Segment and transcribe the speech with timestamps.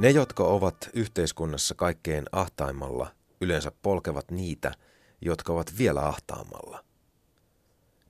[0.00, 3.10] Ne, jotka ovat yhteiskunnassa kaikkein ahtaimmalla,
[3.40, 4.74] yleensä polkevat niitä,
[5.20, 6.84] jotka ovat vielä ahtaammalla.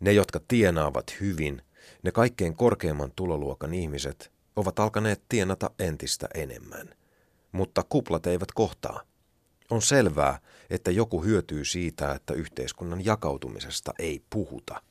[0.01, 1.63] Ne, jotka tienaavat hyvin,
[2.03, 6.89] ne kaikkein korkeimman tuloluokan ihmiset, ovat alkaneet tienata entistä enemmän.
[7.53, 9.01] Mutta kuplat eivät kohtaa.
[9.71, 14.83] On selvää, että joku hyötyy siitä, että yhteiskunnan jakautumisesta ei puhuta.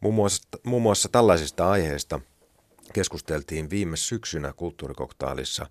[0.00, 2.20] Muun muassa, muun muassa tällaisista aiheista
[2.92, 5.66] keskusteltiin viime syksynä kulttuurikoktaalissa,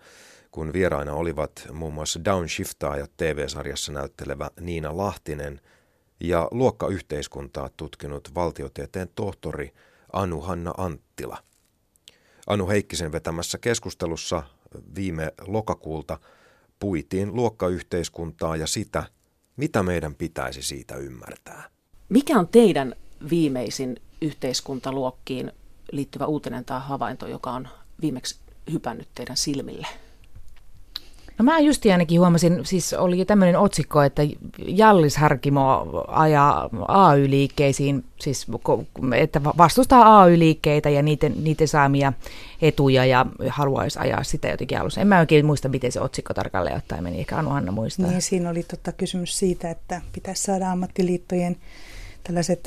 [0.52, 5.62] kun vieraina olivat muun muassa Downshiftaajat TV-sarjassa näyttelevä Niina Lahtinen
[6.20, 9.74] ja luokkayhteiskuntaa tutkinut valtiotieteen tohtori
[10.14, 11.38] Anu-Hanna Anttila.
[12.48, 14.44] Anu Heikkisen vetämässä keskustelussa
[14.96, 16.20] viime lokakuulta
[16.80, 19.04] puitiin luokkayhteiskuntaa ja sitä,
[19.58, 21.70] mitä meidän pitäisi siitä ymmärtää.
[22.10, 22.96] Mikä on teidän
[23.30, 25.52] viimeisin yhteiskuntaluokkiin
[25.92, 27.68] liittyvä uutinen tai havainto, joka on
[28.02, 28.40] viimeksi
[28.72, 29.88] hypännyt teidän silmille?
[31.38, 34.22] No mä just ainakin huomasin, siis oli tämmöinen otsikko, että
[34.68, 38.48] Jallis Harkimo ajaa AY-liikkeisiin, siis
[39.18, 42.14] että vastustaa AY-liikkeitä ja niiden, niiden saamia
[42.62, 45.02] etuja ja haluaisi ajaa sitä jotenkin alussa.
[45.02, 48.08] En mä oikein muista, miten se otsikko tarkalleen ottaen meni, ehkä Anu Hanna muistaa.
[48.08, 51.58] Niin, siinä oli totta kysymys siitä, että pitäisi saada ammattiliittojen
[52.24, 52.64] tällaiset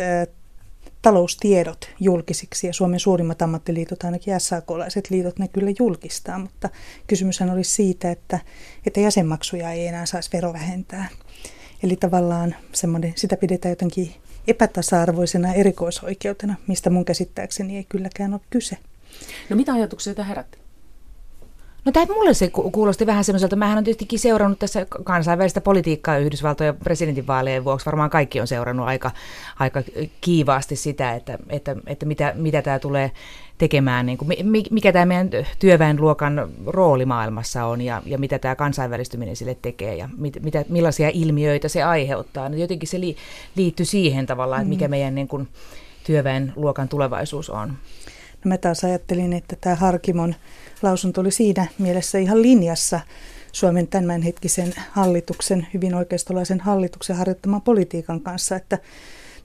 [1.03, 6.69] taloustiedot julkisiksi ja Suomen suurimmat ammattiliitot, ainakin SAK-laiset liitot, ne kyllä julkistaa, mutta
[7.07, 8.39] kysymyshän oli siitä, että,
[8.87, 11.09] että jäsenmaksuja ei enää saisi verovähentää.
[11.83, 14.15] Eli tavallaan semmoinen, sitä pidetään jotenkin
[14.47, 18.77] epätasa-arvoisena erikoisoikeutena, mistä mun käsittääkseni ei kylläkään ole kyse.
[19.49, 20.60] No mitä ajatuksia tämä herätti?
[21.85, 26.77] No tämä mulle se kuulosti vähän semmoiselta, mähän on tietenkin seurannut tässä kansainvälistä politiikkaa Yhdysvaltojen
[26.77, 29.11] presidentinvaalien vuoksi, varmaan kaikki on seurannut aika,
[29.59, 29.83] aika
[30.21, 33.11] kiivaasti sitä, että, että, että mitä, mitä tämä tulee
[33.59, 34.31] tekemään, niin kuin,
[34.71, 40.09] mikä tämä meidän työväenluokan rooli maailmassa on ja, ja mitä tämä kansainvälistyminen sille tekee ja
[40.17, 42.49] mit, mitä, millaisia ilmiöitä se aiheuttaa.
[42.49, 43.17] No jotenkin se li,
[43.57, 44.91] liittyy siihen tavallaan, että mikä mm.
[44.91, 45.49] meidän niin kuin,
[46.05, 47.69] työväenluokan tulevaisuus on.
[48.45, 50.35] No mä taas ajattelin, että tämä Harkimon
[50.83, 53.01] lausunto oli siinä mielessä ihan linjassa
[53.53, 58.79] Suomen tämänhetkisen hallituksen, hyvin oikeistolaisen hallituksen harjoittaman politiikan kanssa, että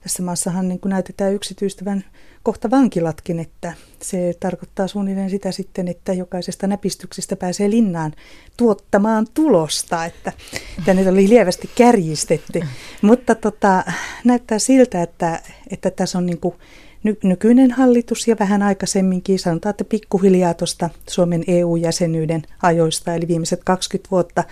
[0.00, 2.04] tässä maassahan niin näytetään yksityistävän
[2.42, 8.12] kohta vankilatkin, että se tarkoittaa suunnilleen sitä sitten, että jokaisesta näpistyksestä pääsee linnaan
[8.56, 10.32] tuottamaan tulosta, että
[10.84, 12.60] tänne oli lievästi kärjistetty.
[13.02, 13.84] Mutta tota,
[14.24, 16.54] näyttää siltä, että, että tässä on niin kuin
[17.06, 23.64] ny- nykyinen hallitus ja vähän aikaisemminkin, sanotaan, että pikkuhiljaa tuosta Suomen EU-jäsenyyden ajoista, eli viimeiset
[23.64, 24.44] 20 vuotta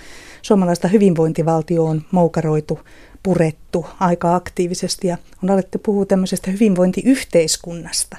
[0.42, 2.80] suomalaista hyvinvointivaltio on moukaroitu,
[3.22, 8.16] purettu aika aktiivisesti ja on alettu puhua tämmöisestä hyvinvointiyhteiskunnasta.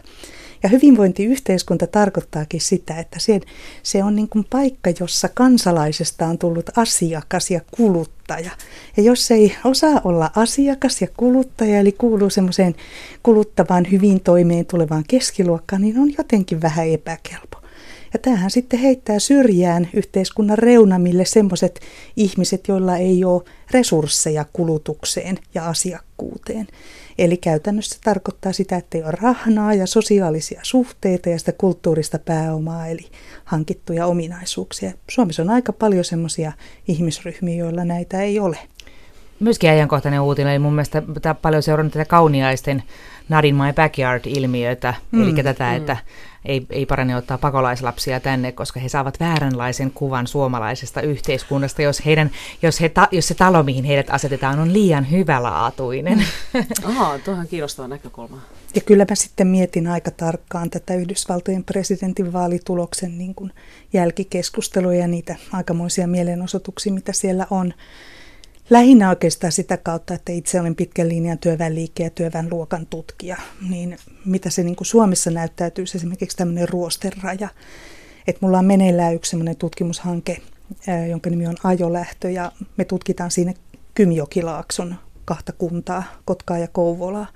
[0.66, 3.40] Ja hyvinvointiyhteiskunta tarkoittaakin sitä, että se,
[3.84, 8.52] se on niin kuin paikka, jossa kansalaisesta on tullut asiakas ja kuluttaja.
[8.98, 12.76] Ja jos ei osaa olla asiakas ja kuluttaja, eli kuuluu semmoiseen
[13.24, 17.58] kuluttavaan, hyvin toimeen tulevaan keskiluokkaan, niin on jotenkin vähän epäkelpo.
[18.14, 21.80] Ja tämähän sitten heittää syrjään yhteiskunnan reunamille semmoiset
[22.16, 26.35] ihmiset, joilla ei ole resursseja kulutukseen ja asiakkuuteen.
[27.18, 32.88] Eli käytännössä tarkoittaa sitä, että ei ole rahnaa ja sosiaalisia suhteita ja sitä kulttuurista pääomaa,
[32.88, 33.06] eli
[33.46, 34.92] hankittuja ominaisuuksia.
[35.10, 36.52] Suomessa on aika paljon semmoisia
[36.88, 38.58] ihmisryhmiä, joilla näitä ei ole.
[39.40, 41.04] Myöskin ajankohtainen uutinen, eli mun mielestä
[41.42, 42.84] paljon seurannut tätä kauniaisten
[43.30, 45.24] Not in my backyard-ilmiötä, mm.
[45.24, 45.98] eli tätä, että
[46.46, 52.32] ei, ei parane ottaa pakolaislapsia tänne, koska he saavat vääränlaisen kuvan suomalaisesta yhteiskunnasta, jos, heidän,
[52.62, 56.26] jos, he ta, jos se talo, mihin heidät asetetaan, on liian hyvälaatuinen.
[56.84, 58.42] Aha, tuohan kiinnostava näkökulma.
[58.76, 63.52] Ja kyllä mä sitten mietin aika tarkkaan tätä Yhdysvaltojen presidentin vaalituloksen niin kuin
[63.94, 67.74] jälkikeskusteluja ja niitä aikamoisia mielenosoituksia, mitä siellä on.
[68.70, 73.38] Lähinnä oikeastaan sitä kautta, että itse olen pitkän linjan työväenliikkeen ja työväenluokan tutkija,
[73.70, 77.50] niin mitä se niin kuin Suomessa näyttäytyy, esimerkiksi tämmöinen ruosteraja.
[78.28, 80.38] Että mulla on meneillään yksi semmoinen tutkimushanke,
[81.10, 83.54] jonka nimi on Ajolähtö, ja me tutkitaan siinä
[83.94, 84.96] Kymjokilaakson
[85.26, 87.28] kahta kuntaa, Kotkaa ja Kouvolaa,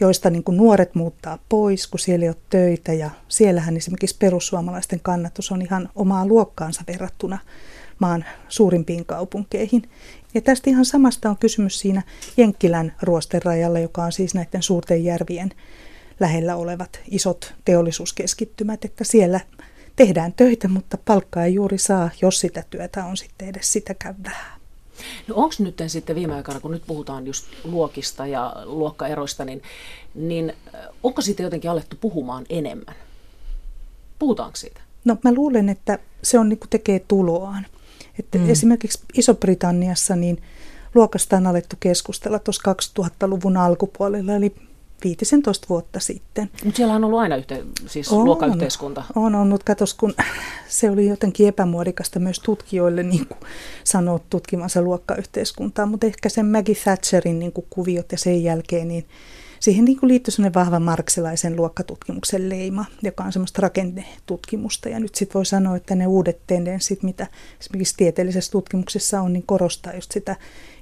[0.00, 5.00] joista niin kuin nuoret muuttaa pois, kun siellä ei ole töitä, ja siellähän esimerkiksi perussuomalaisten
[5.00, 7.38] kannatus on ihan omaa luokkaansa verrattuna
[7.98, 9.82] maan suurimpiin kaupunkeihin.
[10.34, 12.02] Ja tästä ihan samasta on kysymys siinä
[12.36, 15.50] Jenkkilän ruosterajalla, joka on siis näiden suurten järvien
[16.20, 19.40] lähellä olevat isot teollisuuskeskittymät, että siellä
[19.96, 24.60] tehdään töitä, mutta palkkaa ei juuri saa, jos sitä työtä on sitten edes sitäkään vähän.
[25.28, 29.62] No onko nyt sitten viime aikoina, kun nyt puhutaan just luokista ja luokkaeroista, niin,
[30.14, 30.52] niin
[31.02, 32.94] onko siitä jotenkin alettu puhumaan enemmän?
[34.18, 34.80] Puhutaanko siitä?
[35.04, 37.66] No mä luulen, että se on niin kuin tekee tuloaan.
[38.18, 38.50] Että mm.
[38.50, 40.42] Esimerkiksi Iso-Britanniassa niin
[40.94, 44.54] luokasta on alettu keskustella tuossa 2000-luvun alkupuolella, eli
[45.04, 46.50] 15 vuotta sitten.
[46.64, 49.04] Mutta siellä on ollut aina yhte, siis on, luokkayhteiskunta.
[49.14, 50.14] On, on, mutta katos, kun
[50.68, 53.38] se oli jotenkin epämuodikasta myös tutkijoille niin kuin
[53.84, 59.06] sanoa tutkimansa luokkayhteiskuntaa, mutta ehkä sen Maggie Thatcherin niin kuin kuviot ja sen jälkeen, niin
[59.62, 64.88] siihen niin liittyy sellainen vahva marksilaisen luokkatutkimuksen leima, joka on semmoista rakennetutkimusta.
[64.88, 67.26] Ja nyt sitten voi sanoa, että ne uudet tendenssit, mitä
[67.60, 70.36] esimerkiksi tieteellisessä tutkimuksessa on, niin korostaa just sitä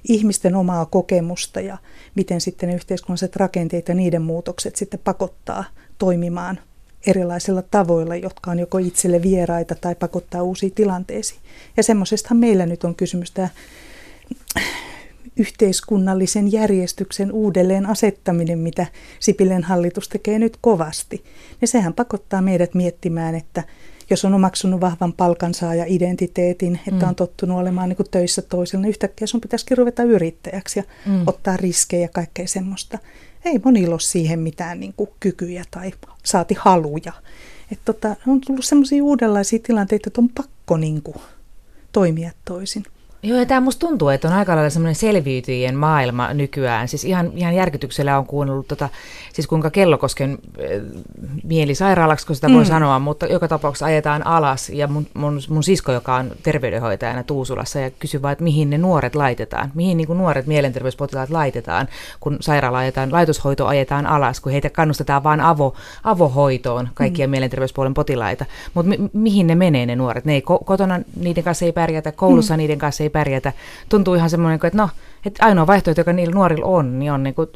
[0.07, 1.77] ihmisten omaa kokemusta ja
[2.15, 5.63] miten sitten ne yhteiskunnalliset rakenteet ja niiden muutokset sitten pakottaa
[5.97, 6.59] toimimaan
[7.07, 11.39] erilaisilla tavoilla, jotka on joko itselle vieraita tai pakottaa uusiin tilanteisiin.
[11.77, 13.49] Ja semmoisestahan meillä nyt on kysymys tämä
[15.37, 18.85] yhteiskunnallisen järjestyksen uudelleen asettaminen, mitä
[19.19, 21.23] Sipilän hallitus tekee nyt kovasti.
[21.61, 23.63] Ja sehän pakottaa meidät miettimään, että
[24.09, 27.09] jos on omaksunut vahvan palkansaaja-identiteetin, että mm.
[27.09, 31.23] on tottunut olemaan niin kuin töissä toisella, niin yhtäkkiä sun pitäisikin ruveta yrittäjäksi ja mm.
[31.27, 32.97] ottaa riskejä ja kaikkea semmoista.
[33.45, 35.91] Ei monilla ole siihen mitään niin kuin kykyjä tai
[36.23, 37.13] saati haluja.
[37.71, 41.17] Että tota, on tullut semmoisia uudenlaisia tilanteita, että on pakko niin kuin,
[41.91, 42.83] toimia toisin.
[43.23, 46.87] Joo, ja tämä musta tuntuu, että on aika lailla semmoinen selviytyjien maailma nykyään.
[46.87, 48.89] Siis ihan, ihan järkytyksellä on kuunnellut, tota,
[49.33, 51.01] siis kuinka Kellokosken äh,
[51.43, 52.53] mieli sairaalaksi, kun sitä mm.
[52.53, 54.69] voi sanoa, mutta joka tapauksessa ajetaan alas.
[54.69, 58.77] Ja mun, mun, mun sisko, joka on terveydenhoitajana Tuusulassa, ja kysyy vaan, että mihin ne
[58.77, 59.71] nuoret laitetaan.
[59.73, 61.87] Mihin niin kuin nuoret mielenterveyspotilaat laitetaan,
[62.19, 67.31] kun sairaala ajetaan, laitoshoito ajetaan alas, kun heitä kannustetaan vain avo, avohoitoon kaikkia mm.
[67.31, 68.45] mielenterveyspuolen potilaita.
[68.73, 70.25] Mutta mi, mihin ne menee ne nuoret?
[70.25, 72.57] Ne ei kotona niiden kanssa ei pärjätä, koulussa mm.
[72.57, 73.53] niiden kanssa ei pärjätä.
[73.89, 74.89] Tuntuu ihan semmoinen, että no,
[75.25, 77.47] että ainoa vaihtoehto, joka niillä nuorilla on, niin on niin kuin,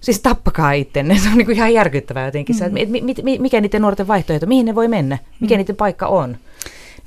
[0.00, 1.18] siis tappakaa ittenne.
[1.22, 2.56] Se on niin kuin ihan järkyttävää jotenkin.
[2.56, 2.76] Mm-hmm.
[2.76, 5.58] Se, että mikä niiden nuorten vaihtoehto, mihin ne voi mennä, mikä mm-hmm.
[5.58, 6.36] niiden paikka on.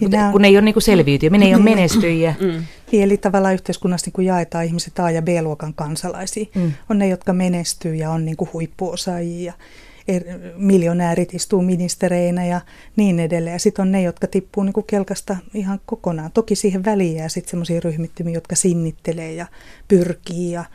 [0.02, 0.32] Niin Kun, on...
[0.32, 2.36] kun ne ei ole niin selviytyjä, minne ei ole menestyjiä.
[2.40, 2.64] Mm.
[2.92, 6.46] Niin, eli tavallaan yhteiskunnassa niin kuin jaetaan ihmiset A- ja B-luokan kansalaisia.
[6.56, 6.72] Mm.
[6.90, 9.54] On ne, jotka menestyy ja on niin kuin huippuosaajia
[10.58, 12.62] miljonäärit istuu ministereinä ja
[12.96, 13.54] niin edelleen.
[13.54, 16.32] Ja sitten on ne, jotka tippuu niin kuin kelkasta ihan kokonaan.
[16.32, 19.46] Toki siihen väliin jää sitten semmoisia ryhmittymiä, jotka sinnittelee ja
[19.88, 20.66] pyrkii ja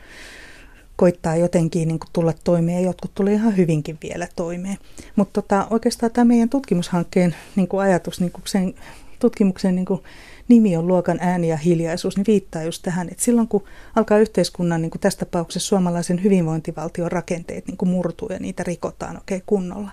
[0.95, 4.77] koittaa jotenkin niin kuin tulla toimeen ja jotkut tulee ihan hyvinkin vielä toimeen.
[5.15, 8.73] Mutta tota, oikeastaan tämä meidän tutkimushankkeen niin kuin ajatus, niin kuin sen
[9.19, 10.01] tutkimuksen niin kuin
[10.47, 13.63] nimi on luokan ääni ja hiljaisuus, niin viittaa just tähän, että silloin kun
[13.95, 19.17] alkaa yhteiskunnan, niin kuin tässä tapauksessa suomalaisen hyvinvointivaltion rakenteet niin kuin murtuu ja niitä rikotaan
[19.17, 19.91] oikein kunnolla,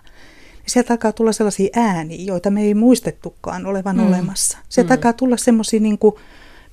[0.59, 4.07] niin sieltä alkaa tulla sellaisia ääniä, joita me ei muistettukaan olevan mm.
[4.07, 4.59] olemassa.
[4.69, 4.97] Sieltä mm.
[4.97, 5.99] alkaa tulla semmoisia niin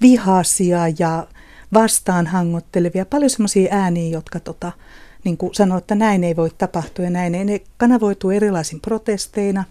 [0.01, 1.27] vihaisia ja
[1.73, 4.71] vastaanhangottelevia, paljon semmoisia ääniä, jotka tota,
[5.23, 7.45] niin kuin sanoo, että näin ei voi tapahtua ja näin ei.
[7.45, 9.63] Ne kanavoituu erilaisin protesteina,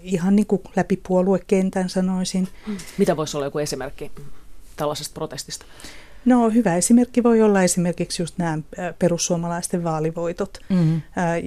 [0.00, 2.48] ihan niin kuin läpi puoluekentän sanoisin.
[2.98, 4.10] Mitä voisi olla joku esimerkki
[4.76, 5.64] tällaisesta protestista?
[6.26, 8.58] No hyvä esimerkki voi olla esimerkiksi just nämä
[8.98, 11.02] perussuomalaisten vaalivoitot mm-hmm.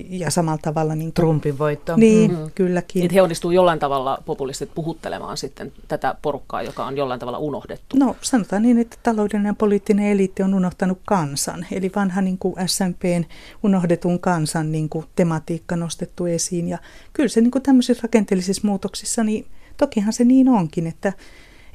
[0.10, 0.96] ja samalla tavalla...
[0.96, 1.96] Niin kuin, Trumpin voitto.
[1.96, 2.52] Niin, mm-hmm.
[2.56, 3.04] kylläkin.
[3.04, 7.98] Että he onnistuu jollain tavalla populistit puhuttelemaan sitten tätä porukkaa, joka on jollain tavalla unohdettu.
[7.98, 11.66] No sanotaan niin, että taloudellinen ja poliittinen eliitti on unohtanut kansan.
[11.72, 13.24] Eli vanha niin kuin SMPn
[13.64, 16.68] unohdetun kansan niin kuin tematiikka nostettu esiin.
[16.70, 16.78] Ja
[17.14, 19.46] kyllä se niin kuin tämmöisissä rakenteellisissa muutoksissa, niin
[19.78, 21.14] tokihan se niin onkin, että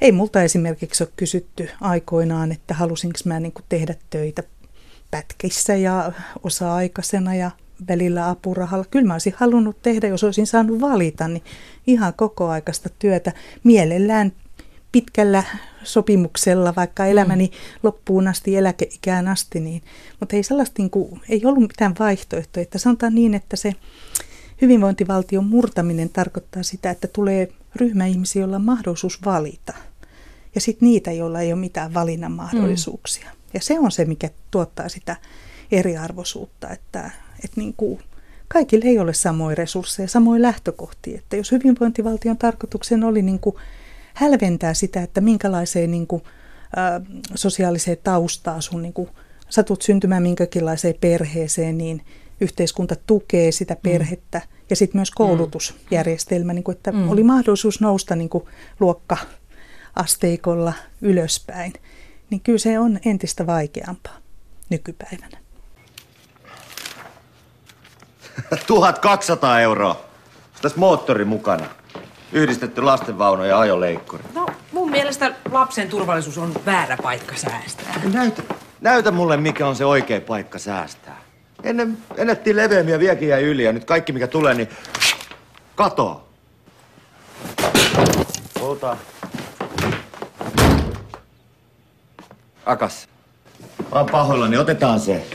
[0.01, 4.43] ei multa esimerkiksi ole kysytty aikoinaan, että halusinko mä niin kuin tehdä töitä
[5.11, 6.11] pätkissä ja
[6.43, 7.51] osa-aikaisena ja
[7.87, 8.85] välillä apurahalla.
[8.91, 11.43] Kyllä mä olisin halunnut tehdä, jos olisin saanut valita, niin
[11.87, 13.31] ihan koko aikaista työtä
[13.63, 14.31] mielellään
[14.91, 15.43] pitkällä
[15.83, 17.09] sopimuksella, vaikka mm.
[17.09, 17.51] elämäni
[17.83, 19.81] loppuun asti, eläkeikään asti, niin,
[20.19, 22.63] mutta ei sellaista niin kuin, ei ollut mitään vaihtoehtoa.
[22.63, 23.73] Että sanotaan niin, että se
[24.61, 29.73] hyvinvointivaltion murtaminen tarkoittaa sitä, että tulee ryhmä ihmisiä, joilla on mahdollisuus valita.
[30.55, 33.29] Ja sitten niitä, joilla ei ole mitään valinnan mahdollisuuksia.
[33.29, 33.39] Mm.
[33.53, 35.15] Ja se on se, mikä tuottaa sitä
[35.71, 37.11] eriarvoisuutta, että,
[37.43, 37.99] että niin kuin
[38.47, 41.17] kaikille ei ole samoja resursseja, samoja lähtökohtia.
[41.17, 43.55] Että jos hyvinvointivaltion tarkoituksen oli niin kuin
[44.13, 46.23] hälventää sitä, että minkälaiseen niin kuin,
[46.77, 47.01] ä,
[47.35, 49.09] sosiaaliseen taustaan sun niin kuin,
[49.49, 52.01] satut syntymään minkäkinlaiseen perheeseen, niin
[52.41, 53.79] yhteiskunta tukee sitä mm.
[53.83, 54.37] perhettä.
[54.37, 57.09] Mm ja sitten myös koulutusjärjestelmä, niin kuin, että mm.
[57.09, 58.43] oli mahdollisuus nousta niin kuin
[58.79, 61.73] luokka-asteikolla ylöspäin,
[62.29, 64.17] niin kyllä se on entistä vaikeampaa
[64.69, 65.37] nykypäivänä.
[68.67, 70.05] 1200 euroa.
[70.61, 71.65] Tässä moottori mukana.
[72.31, 74.23] Yhdistetty lastenvauno ja ajoleikkuri.
[74.33, 78.01] No, mun mielestä lapsen turvallisuus on väärä paikka säästää.
[78.13, 78.43] Näytä,
[78.81, 81.24] näytä mulle, mikä on se oikea paikka säästää.
[81.65, 84.69] Ennen ennettiin leveämpiä, viekin jäi yli ja nyt kaikki mikä tulee, niin
[85.75, 86.27] katoo.
[88.53, 88.97] Puhutaan.
[92.65, 93.07] Akas.
[93.91, 95.25] Mä oon pahoillani, otetaan se.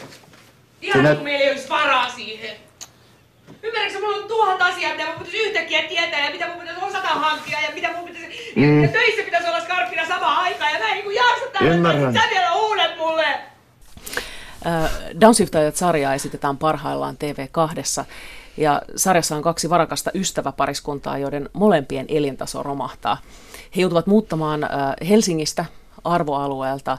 [0.83, 2.57] Ihan Sinä- niin kuin meillä ei olisi varaa siihen.
[3.63, 7.09] Ymmärrätkö, mulla on tuhat asiaa, mitä mun pitäisi yhtäkkiä tietää ja mitä mun pitäisi osata
[7.09, 8.53] hankkia ja mitä mun pitäisi...
[8.57, 8.83] Mm.
[8.83, 11.75] Ja töissä pitäisi olla skarppina samaan aikaan ja mä en niin kuin jaksa täällä.
[11.75, 12.15] Ymmärrän.
[12.15, 13.50] Sä vielä uudet mulle.
[15.21, 18.05] Downshiftajat sarjaa esitetään parhaillaan TV2.
[18.57, 23.19] Ja sarjassa on kaksi varakasta ystäväpariskuntaa, joiden molempien elintaso romahtaa.
[23.77, 24.61] He joutuvat muuttamaan
[25.09, 25.65] Helsingistä
[26.05, 26.99] arvoalueelta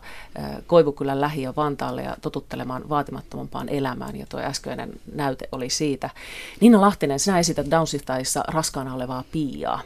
[0.67, 4.15] Koivukylän lähiö Vantaalle ja totuttelemaan vaatimattomampaan elämään.
[4.15, 6.09] Ja tuo äskeinen näyte oli siitä.
[6.59, 9.81] Niina Lahtinen, sinä esität Downshiftajissa raskaana olevaa Piaa.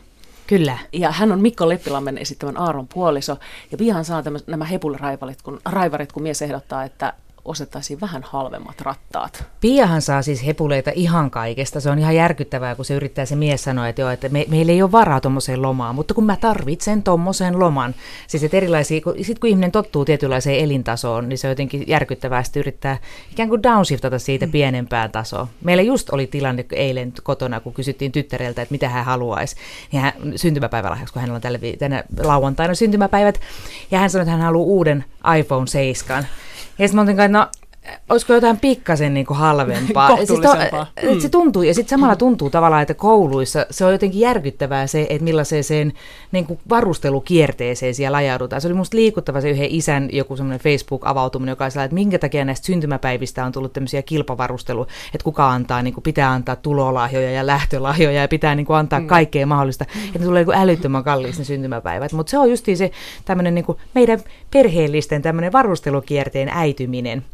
[0.47, 0.77] Kyllä.
[0.93, 3.37] Ja hän on Mikko Leppilammen esittämän Aaron puoliso.
[3.71, 7.13] Ja pian saa tämmös, nämä hepuliraivarit, kun, raivarit, kun mies ehdottaa, että
[7.45, 9.43] osettaisiin vähän halvemmat rattaat.
[9.61, 11.79] Piahan saa siis hepuleita ihan kaikesta.
[11.79, 14.71] Se on ihan järkyttävää, kun se yrittää se mies sanoa, että, joo, että me, meillä
[14.71, 17.95] ei ole varaa tuommoiseen lomaan, mutta kun mä tarvitsen tuommoisen loman.
[18.27, 22.43] Siis että erilaisia, kun, sit kun ihminen tottuu tietynlaiseen elintasoon, niin se on jotenkin järkyttävää
[22.43, 22.97] sitten yrittää
[23.31, 25.47] ikään kuin downshiftata siitä pienempään tasoon.
[25.63, 29.55] Meillä just oli tilanne eilen kotona, kun kysyttiin tyttäreltä, että mitä hän haluaisi.
[29.91, 33.39] Niin hän, syntymäpäivälahjaksi, kun hänellä on tällä, tänä lauantaina syntymäpäivät.
[33.91, 35.05] Ja hän sanoi, että hän haluaa uuden
[35.37, 36.27] iPhone 7.
[36.79, 37.47] Ja sitten mä olin, että no,
[38.09, 40.09] olisiko jotain pikkasen niin kuin halvempaa.
[40.15, 40.87] Kohtuullisempaa.
[40.99, 41.19] Siis to, mm.
[41.19, 45.23] Se tuntuu, ja sitten samalla tuntuu tavallaan, että kouluissa se on jotenkin järkyttävää se, että
[45.23, 45.93] millaiseen
[46.31, 48.61] niin kuin varustelukierteeseen siellä ajaudutaan.
[48.61, 52.19] Se oli musta liikuttava se yhden isän joku semmoinen Facebook-avautuminen, joka oli sellainen, että minkä
[52.19, 57.31] takia näistä syntymäpäivistä on tullut tämmöisiä kilpavarustelu, että kuka antaa, niin kuin pitää antaa tulolahjoja
[57.31, 59.07] ja lähtölahjoja ja pitää niin kuin antaa mm.
[59.07, 59.85] kaikkea mahdollista.
[60.05, 62.13] Että ne tulee niin kuin älyttömän kalliiksi ne syntymäpäivät.
[62.13, 62.91] Mutta se on justiin se
[63.25, 63.65] tämmöinen niin
[63.95, 64.19] meidän
[64.51, 67.25] perheellisten tämmöinen varustelukierteen äityminen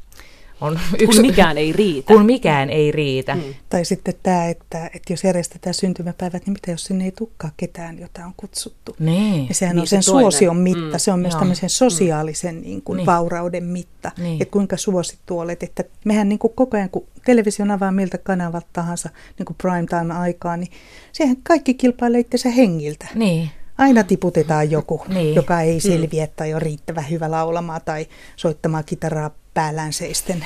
[0.62, 2.14] on Kun mikään ei riitä.
[2.14, 3.36] kun mikään ei riitä.
[3.36, 3.42] Mm.
[3.70, 8.00] Tai sitten tämä, että, että jos järjestetään syntymäpäivät, niin mitä jos sinne ei tukkaa ketään,
[8.00, 8.96] jota on kutsuttu.
[9.00, 9.48] Niin.
[9.50, 10.32] Ja sehän Niin on se sen toinen.
[10.32, 11.00] suosion mitta, Mm.
[11.00, 11.40] se on myös Joo.
[11.40, 13.06] tämmöisen sosiaalisen niin kuin Niin.
[13.06, 14.42] vaurauden mitta, Niin.
[14.42, 15.64] että kuinka suosittu olet.
[15.64, 19.86] Että mehän niin kuin koko ajan, kun television avaa miltä kanavat tahansa niin kuin prime
[19.90, 20.72] time aikaa, niin
[21.12, 23.08] siihen kaikki kilpailee itsensä hengiltä.
[23.16, 23.50] Niin.
[23.78, 25.36] Aina tiputetaan joku, Niin.
[25.36, 30.46] joka ei selviä tai on riittävän hyvä laulamaan tai soittamaan kitaraa päällään seisten.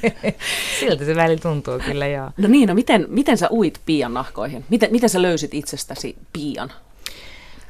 [0.80, 2.30] Siltä se välillä tuntuu kyllä, joo.
[2.36, 4.64] No niin, no miten, miten sä uit Pian nahkoihin?
[4.70, 6.72] Miten, miten sä löysit itsestäsi Pian?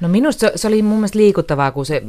[0.00, 2.02] No minusta se, oli mun mielestä liikuttavaa, kun se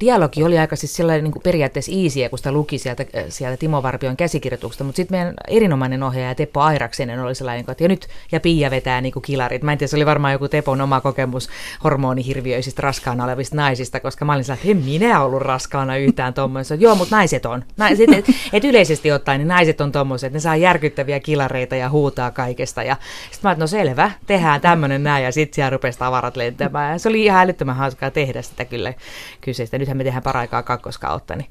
[0.00, 3.82] dialogi oli aika siis sellainen niin kuin periaatteessa easyä, kun sitä luki sieltä, sieltä Timo
[3.82, 8.40] Varpion käsikirjoituksesta, mutta sitten meidän erinomainen ohjaaja Teppo Airaksenen oli sellainen, että ja nyt ja
[8.40, 9.62] Pia vetää niin kuin kilarit.
[9.62, 11.48] Mä en tiedä, se oli varmaan joku Tepon oma kokemus
[11.84, 16.74] hormonihirviöisistä raskaana olevista naisista, koska mä olin sellainen, että en minä ollut raskaana yhtään tuommoista.
[16.74, 17.64] Joo, mutta naiset on.
[17.76, 21.90] Naiset, et, et yleisesti ottaen, niin naiset on tuommoiset, että ne saa järkyttäviä kilareita ja
[21.90, 22.82] huutaa kaikesta.
[22.82, 22.96] Ja
[23.30, 26.92] sitten mä että no selvä, tehdään tämmöinen näin ja sitten siellä rupesi tavarat lentämään.
[26.92, 28.94] Ja se oli ihan älyttömän hauskaa tehdä sitä kyllä
[29.40, 29.78] kyseistä.
[29.78, 31.46] Nythän me tehdään paraikaa kakkoskautta, niin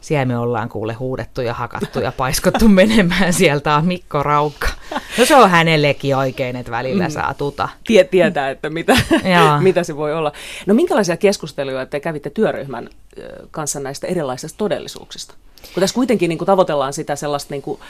[0.00, 4.68] siellä me ollaan kuule huudettu ja hakattu ja paiskottu menemään sieltä on Mikko Raukka.
[5.18, 7.68] No se on hänellekin oikein, että välillä saa tuta.
[7.86, 8.96] Tie, tietää, että mitä,
[9.60, 10.32] mitä se voi olla.
[10.66, 12.88] No minkälaisia keskusteluja te kävitte työryhmän
[13.50, 15.34] kanssa näistä erilaisista todellisuuksista?
[15.74, 17.80] Kun tässä kuitenkin niin kuin tavoitellaan sitä sellaista niin kuin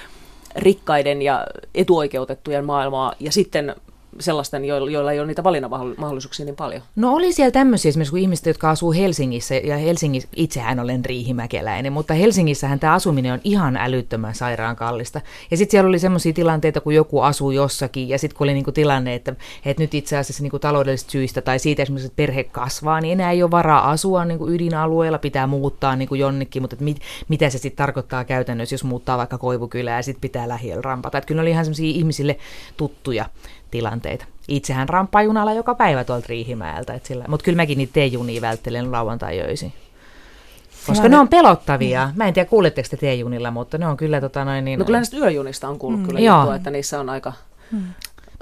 [0.56, 3.74] rikkaiden ja etuoikeutettujen maailmaa ja sitten
[4.20, 6.82] sellaisten, joilla, ei ole niitä valinnanmahdollisuuksia niin paljon.
[6.96, 11.92] No oli siellä tämmöisiä esimerkiksi kuin ihmiset, jotka asuu Helsingissä, ja Helsingissä, itsehän olen riihimäkeläinen,
[11.92, 15.20] mutta Helsingissähän tämä asuminen on ihan älyttömän sairaan kallista.
[15.50, 18.72] Ja sitten siellä oli semmoisia tilanteita, kun joku asuu jossakin, ja sitten kun oli niinku
[18.72, 19.34] tilanne, että,
[19.64, 23.32] että nyt itse asiassa niinku taloudellisista syistä, tai siitä esimerkiksi, että perhe kasvaa, niin enää
[23.32, 27.58] ei ole varaa asua niinku ydinalueella, pitää muuttaa niinku jonnekin, mutta et mit, mitä se
[27.58, 31.18] sitten tarkoittaa käytännössä, jos muuttaa vaikka Koivukylään, ja sitten pitää lähiöllä rampata.
[31.18, 32.36] Että kyllä ne oli ihan semmoisia ihmisille
[32.76, 33.24] tuttuja
[33.70, 34.24] tilanteita.
[34.48, 39.72] Itsehän ramppaa junalla joka päivä tuolta Riihimäeltä, mutta kyllä mäkin niitä T-junia välttelen lauantai-öisin.
[40.86, 42.10] Koska ne on pelottavia.
[42.16, 44.78] Mä en tiedä, kuuletteko te T-junilla, mutta ne on kyllä tota noin niin...
[44.78, 46.36] No kyllä näistä yöjunista on kuullut mm, kyllä Joo.
[46.36, 47.32] juttua, että niissä on aika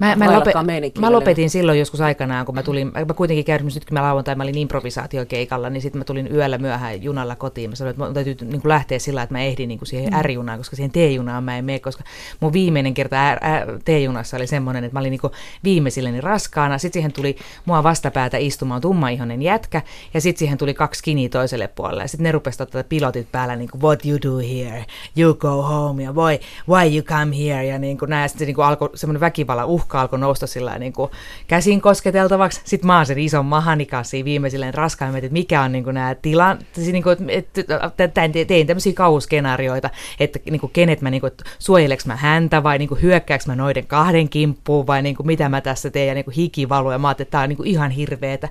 [0.01, 0.53] Mä, mä, lope,
[1.01, 4.35] mä lopetin silloin joskus aikanaan, kun mä tulin, mä kuitenkin esimerkiksi nyt kun mä lauantai,
[4.35, 7.71] mä olin improvisaatiokeikalla, niin sitten mä tulin yöllä myöhään junalla kotiin.
[7.71, 10.13] Mä sanoin, että mun täytyy niin kuin lähteä sillä, että mä ehdin niin kuin siihen
[10.13, 10.21] Mm.
[10.23, 12.05] R-junaan, koska siihen T-junaan mä en mene, koska
[12.41, 15.33] mun viimeinen kerta R- R- T-junassa oli semmoinen, että mä olin niin kuin
[15.65, 16.79] viimeisilleni raskaana.
[16.79, 19.83] Sitten siihen tuli mua vastapäätä istumaan tummaihoinen jätkä,
[20.15, 22.03] ja sitten siihen tuli kaksi skiniä toiselle puolelle.
[22.03, 24.85] Ja sitten ne rupesivat ottaa pilotit päällä, niin kuin, what you do here,
[25.17, 26.39] you go home, ja why,
[26.69, 28.29] why you come here, ja niin kuin näin.
[28.29, 31.11] Sitten se niin kuin alkoi semmoinen väkivallan uhka tuhka alkoi nousta sillä niin kuin
[31.47, 32.61] käsin kosketeltavaksi.
[32.65, 36.59] Sitten mä oon sen ison mahanikassi viimeisilleen raskaimmat, että mikä on niin kuin nämä tilan,
[36.73, 37.61] siis niin kuin, että,
[37.99, 38.09] että,
[38.47, 39.91] tein tämmöisiä kauhuskenaarioita,
[40.21, 43.57] että niin kuin, kenet mä, niin kuin, suojeleks mä häntä vai niin kuin, hyökkääks mä
[43.57, 46.91] noiden kahden kimppuun vai niin kuin, mitä mä tässä teen ja niin kuin, hiki valuu
[46.91, 48.49] ja mä ajattelin, että tämä on niin kuin, ihan hirveetä.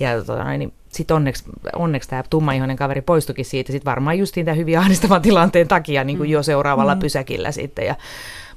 [0.00, 1.44] Ja tota, niin, sitten onneksi,
[1.76, 6.18] onneksi tämä tummaihoinen kaveri poistukin siitä, sitten varmaan justiin tämän hyvin ahdistavan tilanteen takia niin
[6.18, 7.00] kuin jo seuraavalla mm.
[7.00, 7.86] pysäkillä sitten.
[7.86, 7.94] Ja,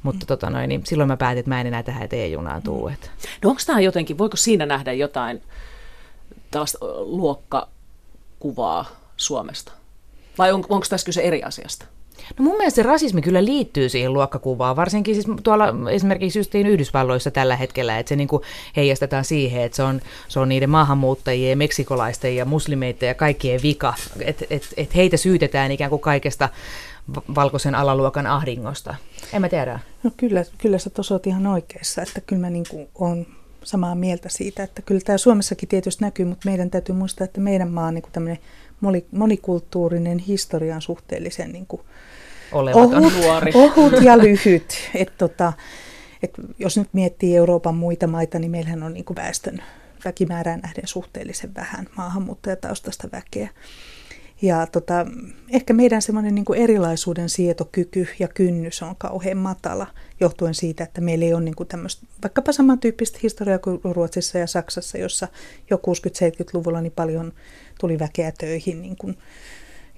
[0.06, 2.88] mutta tota noin, niin silloin mä päätin, että mä en enää tähän E-junaan tuu.
[2.88, 3.10] Että.
[3.44, 5.42] No onko tämä jotenkin, voiko siinä nähdä jotain
[6.52, 8.86] tällaista luokkakuvaa
[9.18, 9.72] Suomesta?
[10.38, 11.86] Vai on, onko tässä kyse eri asiasta?
[12.40, 17.32] No mun mielestä se rasismi kyllä liittyy siihen luokkakuvaan, varsinkin siis tuolla esimerkiksi justiin Yhdysvalloissa
[17.32, 18.42] tällä hetkellä, että se niin kuin
[18.76, 23.94] heijastetaan siihen, että se on, se on niiden maahanmuuttajien, meksikolaisten ja muslimeiden ja kaikkien vika,
[24.20, 26.50] että et, et heitä syytetään ikään kuin kaikesta
[27.36, 28.96] valkoisen alaluokan ahdingosta.
[29.34, 29.80] En mä tiedä.
[30.04, 33.26] No kyllä, kyllä sä tuossa ihan oikeassa, että kyllä mä niin kuin on
[33.64, 37.70] samaa mieltä siitä, että kyllä tämä Suomessakin tietysti näkyy, mutta meidän täytyy muistaa, että meidän
[37.70, 38.38] maa on niin tämmöinen
[39.12, 41.82] monikulttuurinen historian suhteellisen niin kuin
[42.52, 43.52] olematon ohut, nuori.
[43.56, 44.90] Ohut ja lyhyt.
[44.96, 45.54] Et tota,
[46.24, 49.64] et jos nyt miettii Euroopan muita maita, niin meillähän on niin kuin väestön
[50.06, 53.50] väkimäärään nähden suhteellisen vähän maahanmuuttajataustaista väkeä.
[54.46, 55.06] Ja tota,
[55.50, 59.88] ehkä meidän semmoinen niin erilaisuuden sietokyky ja kynnys on kauhean matala,
[60.20, 64.48] johtuen siitä, että meillä ei ole niin kuin tämmöistä, vaikkapa samantyyppistä historiaa kuin Ruotsissa ja
[64.48, 65.28] Saksassa, jossa
[65.70, 67.34] jo 60-70-luvulla niin paljon
[67.80, 69.18] tuli väkeä töihin niin kuin.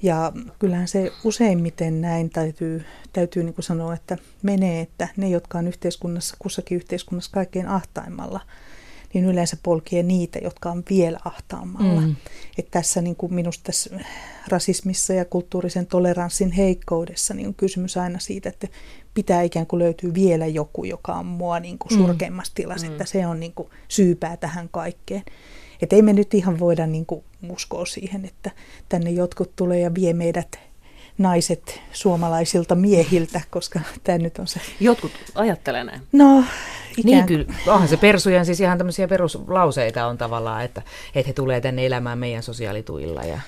[0.02, 5.58] Ja kyllähän se useimmiten näin täytyy, täytyy niin kuin sanoa, että menee, että ne, jotka
[5.58, 8.40] on yhteiskunnassa, kussakin yhteiskunnassa kaikkein ahtaimmalla,
[9.18, 12.02] niin yleensä polkee niitä, jotka on vielä ahtaammalla.
[12.02, 12.16] Mm.
[12.58, 14.00] Että tässä niin kuin minusta tässä
[14.48, 18.68] rasismissa ja kulttuurisen toleranssin heikkoudessa niin on kysymys aina siitä, että
[19.14, 21.98] pitää ikään kuin löytyä vielä joku, joka on mua niin kuin mm.
[22.06, 22.92] surkeimmassa tilassa, mm.
[22.92, 25.24] että se on niin kuin syypää tähän kaikkeen.
[25.82, 28.52] Että ei me nyt ihan voida niin kuin uskoa siihen, että
[28.90, 30.60] tänne jotkut tulee ja vie meidät
[31.18, 34.62] naiset suomalaisilta miehiltä, koska tämä nyt on se...
[34.80, 36.02] Jotkut ajattelee näin.
[36.12, 36.44] No,
[36.98, 37.06] ikään...
[37.06, 40.82] Niin kyllä, onhan se persujen siis ihan tämmöisiä peruslauseita on tavallaan, että,
[41.16, 43.40] että he tulee tänne elämään meidän sosiaalituilla ja...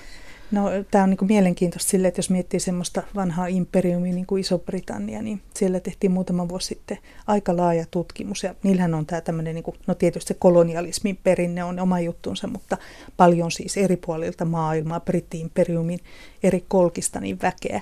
[0.50, 5.22] No tämä on niin mielenkiintoista sille, että jos miettii semmoista vanhaa imperiumia niin kuin Iso-Britannia,
[5.22, 8.42] niin siellä tehtiin muutama vuosi sitten aika laaja tutkimus.
[8.42, 12.46] Ja niillähän on tämä tämmöinen, niin kuin, no tietysti se kolonialismin perinne on oma juttunsa,
[12.46, 12.76] mutta
[13.16, 16.00] paljon siis eri puolilta maailmaa, britti-imperiumin
[16.42, 17.80] eri kolkista niin väkeä.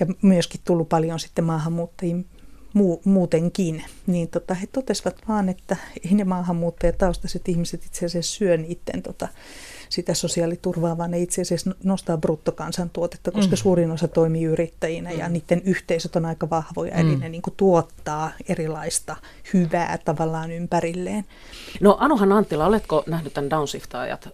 [0.00, 2.16] Ja myöskin tullut paljon sitten maahanmuuttajia
[2.74, 8.56] muu, muutenkin, niin tota, he totesivat vaan, että ei ne maahanmuuttajataustaiset ihmiset itse asiassa syö
[8.56, 9.28] niiden tota,
[9.88, 13.56] sitä sosiaaliturvaa, vaan ne itse asiassa nostaa bruttokansantuotetta, koska mm.
[13.56, 15.32] suurin osa toimii yrittäjinä ja mm.
[15.32, 17.00] niiden yhteisöt on aika vahvoja, mm.
[17.00, 19.16] eli ne niin kuin tuottaa erilaista
[19.54, 21.24] hyvää tavallaan ympärilleen.
[21.80, 24.28] No Anuhan Anttila, oletko nähnyt tämän Downshiftaajat,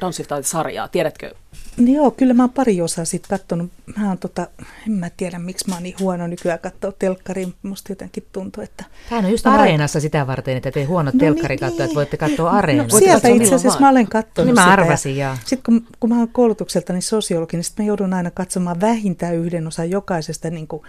[0.00, 0.88] Downshiftaajat-sarjaa?
[0.88, 1.34] Tiedätkö
[1.76, 3.70] niin joo, kyllä mä oon pari osaa sitten katsonut.
[3.96, 4.46] Mä oon tota,
[4.86, 7.54] en mä tiedä miksi mä oon niin huono nykyään katsoa telkkariin.
[7.62, 8.84] Musta jotenkin tuntuu, että...
[9.08, 12.50] Tämä on just Areenassa sitä varten, että te huono no telkkari niin, että voitte katsoa
[12.50, 12.96] Areenassa.
[12.96, 16.18] No, sieltä itse asiassa mä olen katsonut niin mä arvasin, ja Sitten kun, kun mä
[16.18, 20.66] oon koulutukselta niin sosiologi, niin sitten mä joudun aina katsomaan vähintään yhden osan jokaisesta niin
[20.68, 20.82] kuin,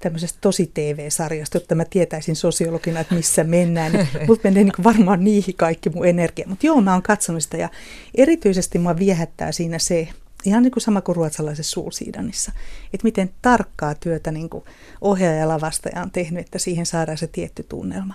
[0.00, 3.92] tämmöisestä tosi TV-sarjasta, jotta mä tietäisin sosiologina, että missä mennään.
[3.92, 6.48] Niin mut menee niin varmaan niihin kaikki mun energia.
[6.48, 7.68] Mutta joo, mä oon katsonut sitä ja
[8.14, 10.08] erityisesti mua viehättää siinä se,
[10.44, 12.52] ihan niin kuin sama kuin ruotsalaisessa suusiidanissa,
[12.94, 14.64] että miten tarkkaa työtä niin kuin
[15.00, 18.14] ohjaaja ja lavastaja on tehnyt, että siihen saadaan se tietty tunnelma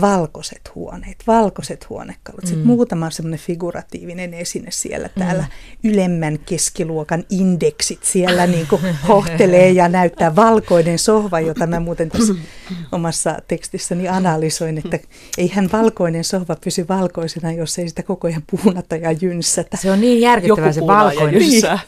[0.00, 2.42] valkoiset huoneet, valkoiset huonekalut.
[2.42, 2.48] Mm.
[2.48, 5.22] Sitten muutama semmoinen figuratiivinen esine siellä mm.
[5.22, 5.44] täällä.
[5.84, 12.34] Ylemmän keskiluokan indeksit siellä niin kuin hohtelee ja näyttää valkoinen sohva, jota mä muuten tässä
[12.92, 14.98] omassa tekstissäni analysoin, että
[15.38, 19.76] eihän valkoinen sohva pysy valkoisena, jos ei sitä koko ajan puunata ja jynssätä.
[19.76, 21.42] Se on niin järkyttävää se valkoinen,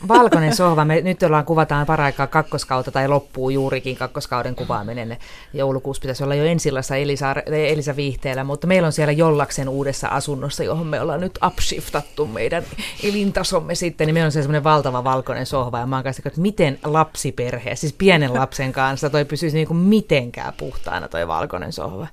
[0.08, 0.84] valkoinen sohva.
[0.84, 5.16] Me nyt ollaan kuvataan paraikaa kakkoskautta tai loppuu juurikin kakkoskauden kuvaaminen.
[5.52, 10.64] Joulukuussa pitäisi olla jo ensillassa Elisa, Elisa viihteellä, mutta meillä on siellä Jollaksen uudessa asunnossa,
[10.64, 12.62] johon me ollaan nyt upshiftattu meidän
[13.02, 16.40] elintasomme sitten, niin meillä on se semmoinen valtava valkoinen sohva, ja mä oon kanssa, että
[16.40, 22.06] miten lapsiperhe, siis pienen lapsen kanssa, toi pysyisi niin kuin mitenkään puhtaana toi valkoinen sohva.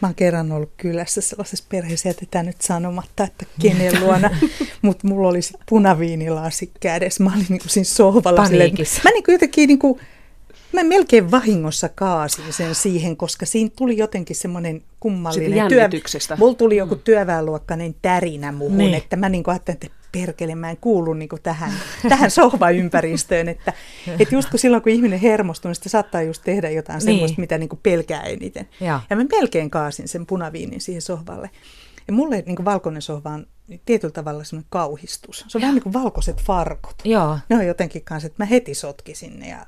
[0.00, 4.30] Mä oon kerran ollut kylässä sellaisessa perheessä, jätetään nyt sanomatta, että kenen luona,
[4.82, 8.46] mutta mulla oli punaviinilasi kädessä, mä olin niin kuin siinä sohvalla.
[8.46, 8.72] Silleen,
[9.04, 10.00] mä niin kuin jotenkin niin kuin,
[10.72, 15.88] Mä melkein vahingossa kaasin sen siihen, koska siinä tuli jotenkin semmoinen kummallinen työ.
[16.36, 18.94] Mulla tuli joku työväenluokkainen tärinä muuhun, niin.
[18.94, 21.72] että mä niin ajattelin, että perkele, mä en kuulu niin tähän,
[22.08, 23.48] tähän sohvaympäristöön.
[23.48, 23.72] Että,
[24.20, 27.04] että just kun silloin, kun ihminen hermostuu, niin sitä saattaa just tehdä jotain niin.
[27.04, 28.68] semmoista, mitä niin pelkää eniten.
[28.80, 29.00] Ja.
[29.10, 31.50] ja mä melkein kaasin sen punaviinin siihen sohvalle.
[32.06, 33.46] Ja mulle niin valkoinen sohva on
[33.84, 35.44] tietyllä tavalla semmoinen kauhistus.
[35.48, 35.66] Se on ja.
[35.66, 36.96] vähän niin kuin valkoiset farkut.
[37.04, 37.38] Joo.
[37.48, 39.66] Ne on jotenkin kanssa, että mä heti sotkisin ne ja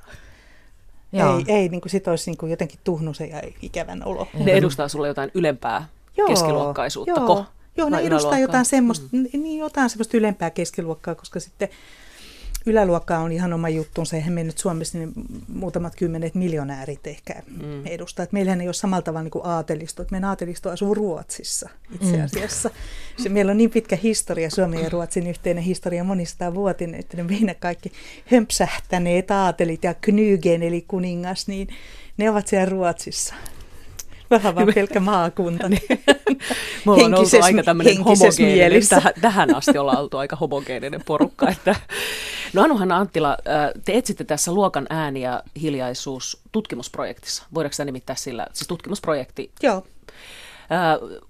[1.11, 1.37] Joo.
[1.37, 4.27] ei, ei niin kuin sit olisi niin kuin jotenkin tuhnusen ja ikävän olo.
[4.33, 7.11] Ne edustaa sulle jotain ylempää joo, keskiluokkaisuutta.
[7.11, 7.45] Joo, ko?
[7.77, 9.25] joo ne edustaa jotain semmoista, mm.
[9.33, 11.69] niin jotain semmoista ylempää keskiluokkaa, koska sitten
[12.65, 15.13] yläluokka on ihan oma juttunsa, eihän me nyt Suomessa niin
[15.53, 17.85] muutamat kymmenet miljonäärit ehkä mm.
[17.85, 18.23] edustaa.
[18.23, 20.01] Että meillähän ei ole samalla tavalla niin kuin aatelisto.
[20.01, 22.23] Että meidän aatelisto asuu Ruotsissa itse mm.
[22.23, 22.69] asiassa.
[22.69, 23.23] Mm.
[23.23, 27.23] Se, meillä on niin pitkä historia, Suomen ja Ruotsin yhteinen historia monista vuotinen, että ne
[27.23, 27.91] meidän kaikki
[28.25, 31.67] hömpsähtäneet aatelit ja Knygen eli kuningas, niin
[32.17, 33.35] ne ovat siellä Ruotsissa.
[34.31, 35.69] Vähän vaan pelkkä maakunta.
[35.69, 35.81] Niin.
[36.85, 41.49] Mulla on ollut aika tämmöinen homogeeninen, tähän, tähän asti ollaan oltu aika homogeeninen porukka.
[41.49, 41.75] Että.
[42.53, 43.37] No Anuhan Anttila,
[43.85, 47.43] te etsitte tässä Luokan ääni ja hiljaisuus tutkimusprojektissa.
[47.53, 48.47] Voidaanko sitä nimittää sillä?
[48.53, 49.51] Siis tutkimusprojekti.
[49.63, 49.83] Joo.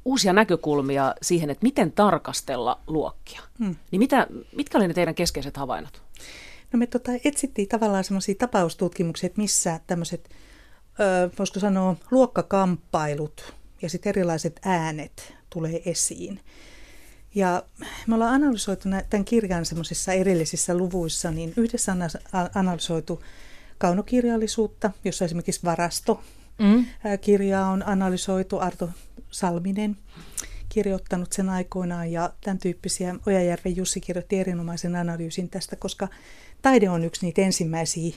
[0.06, 3.42] uusia näkökulmia siihen, että miten tarkastella luokkia.
[3.60, 3.76] Hmm.
[3.92, 6.02] Niin mitä, mitkä olivat ne teidän keskeiset havainnot?
[6.74, 10.30] No me tota, etsittiin tavallaan semmoisia tapaustutkimuksia, että missä tämmöiset
[11.40, 16.40] voisiko sanoa, luokkakamppailut ja sitten erilaiset äänet tulee esiin.
[17.36, 17.64] Ja
[18.08, 22.00] me ollaan analysoitu tämän kirjan semmoisissa erillisissä luvuissa, niin yhdessä on
[22.56, 23.24] analysoitu
[23.78, 26.22] kaunokirjallisuutta, jossa esimerkiksi varasto
[26.60, 26.86] mm.
[27.22, 28.90] kirjaa on analysoitu, Arto
[29.30, 29.98] Salminen
[30.70, 33.16] kirjoittanut sen aikoinaan ja tämän tyyppisiä.
[33.28, 36.08] Ojajärven Jussi kirjoitti erinomaisen analyysin tästä, koska
[36.62, 38.16] taide on yksi niitä ensimmäisiä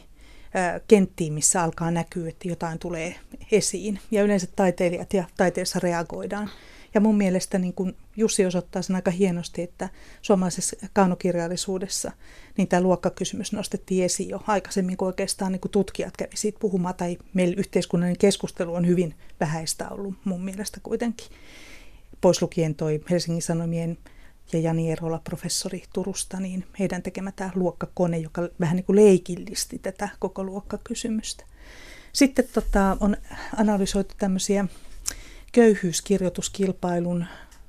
[0.88, 3.14] kenttiin, missä alkaa näkyä, että jotain tulee
[3.52, 3.98] esiin.
[4.10, 6.50] Ja yleensä taiteilijat ja taiteessa reagoidaan.
[6.94, 9.88] Ja mun mielestä niin kun Jussi osoittaa sen aika hienosti, että
[10.22, 12.12] suomalaisessa kaunokirjallisuudessa
[12.56, 16.94] niin tämä luokkakysymys nostettiin esiin jo aikaisemmin, kun oikeastaan niin kun tutkijat kävi siitä puhumaan,
[16.94, 21.26] tai meillä yhteiskunnallinen keskustelu on hyvin vähäistä ollut mun mielestä kuitenkin.
[22.20, 23.98] Pois lukien toi Helsingin Sanomien
[24.52, 29.78] ja Jani Erola, professori Turusta, niin heidän tekemä tämä luokkakone, joka vähän niin kuin leikillisti
[29.78, 31.44] tätä koko luokkakysymystä.
[32.12, 33.16] Sitten tota, on
[33.56, 34.66] analysoitu tämmöisiä
[35.52, 37.26] köyhyyskirjoituskilpailun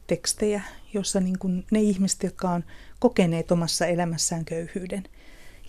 [0.08, 0.62] tekstejä,
[0.94, 2.64] jossa niin kuin ne ihmiset, jotka on
[3.00, 5.04] kokeneet omassa elämässään köyhyyden,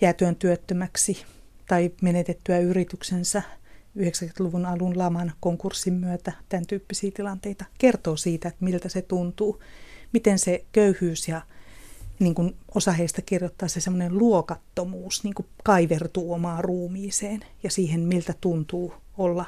[0.01, 1.25] jäätyön työttömäksi
[1.69, 3.43] tai menetettyä yrityksensä
[3.99, 9.63] 90-luvun alun laman konkurssin myötä, tämän tyyppisiä tilanteita, kertoo siitä, että miltä se tuntuu
[10.17, 11.43] miten se köyhyys ja
[12.19, 18.01] niin kuin osa heistä kirjoittaa se semmoinen luokattomuus niin kuin kaivertuu omaan ruumiiseen ja siihen,
[18.01, 19.47] miltä tuntuu olla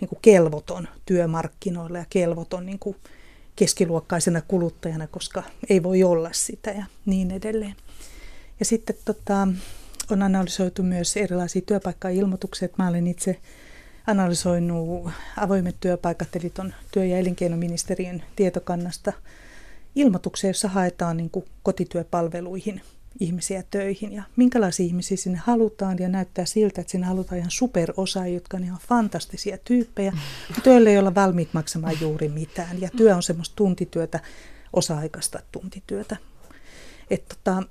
[0.00, 2.96] niin kuin kelvoton työmarkkinoilla ja kelvoton niin kuin
[3.56, 7.74] keskiluokkaisena kuluttajana, koska ei voi olla sitä ja niin edelleen.
[8.58, 9.48] Ja sitten tota,
[10.10, 12.68] on analysoitu myös erilaisia työpaikkailmoituksia.
[12.78, 13.40] Mä olen itse
[14.06, 16.52] analysoinut avoimet työpaikat, eli
[16.92, 19.12] työ- ja elinkeinoministeriön tietokannasta–
[19.94, 22.80] ilmoituksia, jossa haetaan niin kuin kotityöpalveluihin
[23.20, 28.34] ihmisiä töihin ja minkälaisia ihmisiä sinne halutaan ja näyttää siltä, että sinne halutaan ihan superosaajia,
[28.34, 30.12] jotka on ihan fantastisia tyyppejä,
[30.54, 32.80] mutta joille ei olla valmiit maksamaan juuri mitään.
[32.80, 34.20] Ja työ on semmoista tuntityötä,
[34.72, 36.16] osa-aikaista tuntityötä.
[37.10, 37.62] Että tota,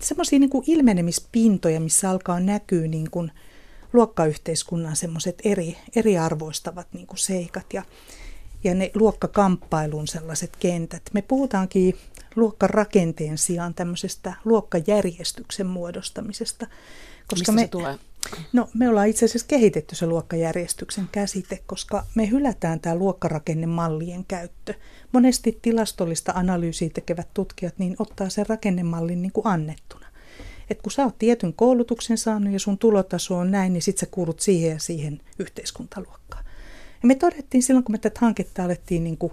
[0.00, 3.32] semmoisia niin ilmenemispintoja, missä alkaa näkyä niin kuin
[3.92, 7.66] luokkayhteiskunnan semmoiset eri, eriarvoistavat niin kuin seikat.
[7.72, 7.82] Ja
[8.64, 11.02] ja ne luokkakamppailun sellaiset kentät.
[11.12, 11.96] Me puhutaankin
[12.36, 16.66] luokkarakenteen sijaan tämmöisestä luokkajärjestyksen muodostamisesta.
[17.26, 17.98] Koska Mistä me, se tulee?
[18.52, 24.74] No, me ollaan itse asiassa kehitetty se luokkajärjestyksen käsite, koska me hylätään tämä luokkarakennemallien käyttö.
[25.12, 30.06] Monesti tilastollista analyysiä tekevät tutkijat niin ottaa sen rakennemallin niin kuin annettuna.
[30.70, 34.06] Et kun sä oot tietyn koulutuksen saanut ja sun tulotaso on näin, niin sit sä
[34.06, 36.44] kuulut siihen ja siihen yhteiskuntaluokkaan.
[37.02, 39.28] Ja me todettiin silloin, kun me tätä hanketta alettiin niin 2008-2009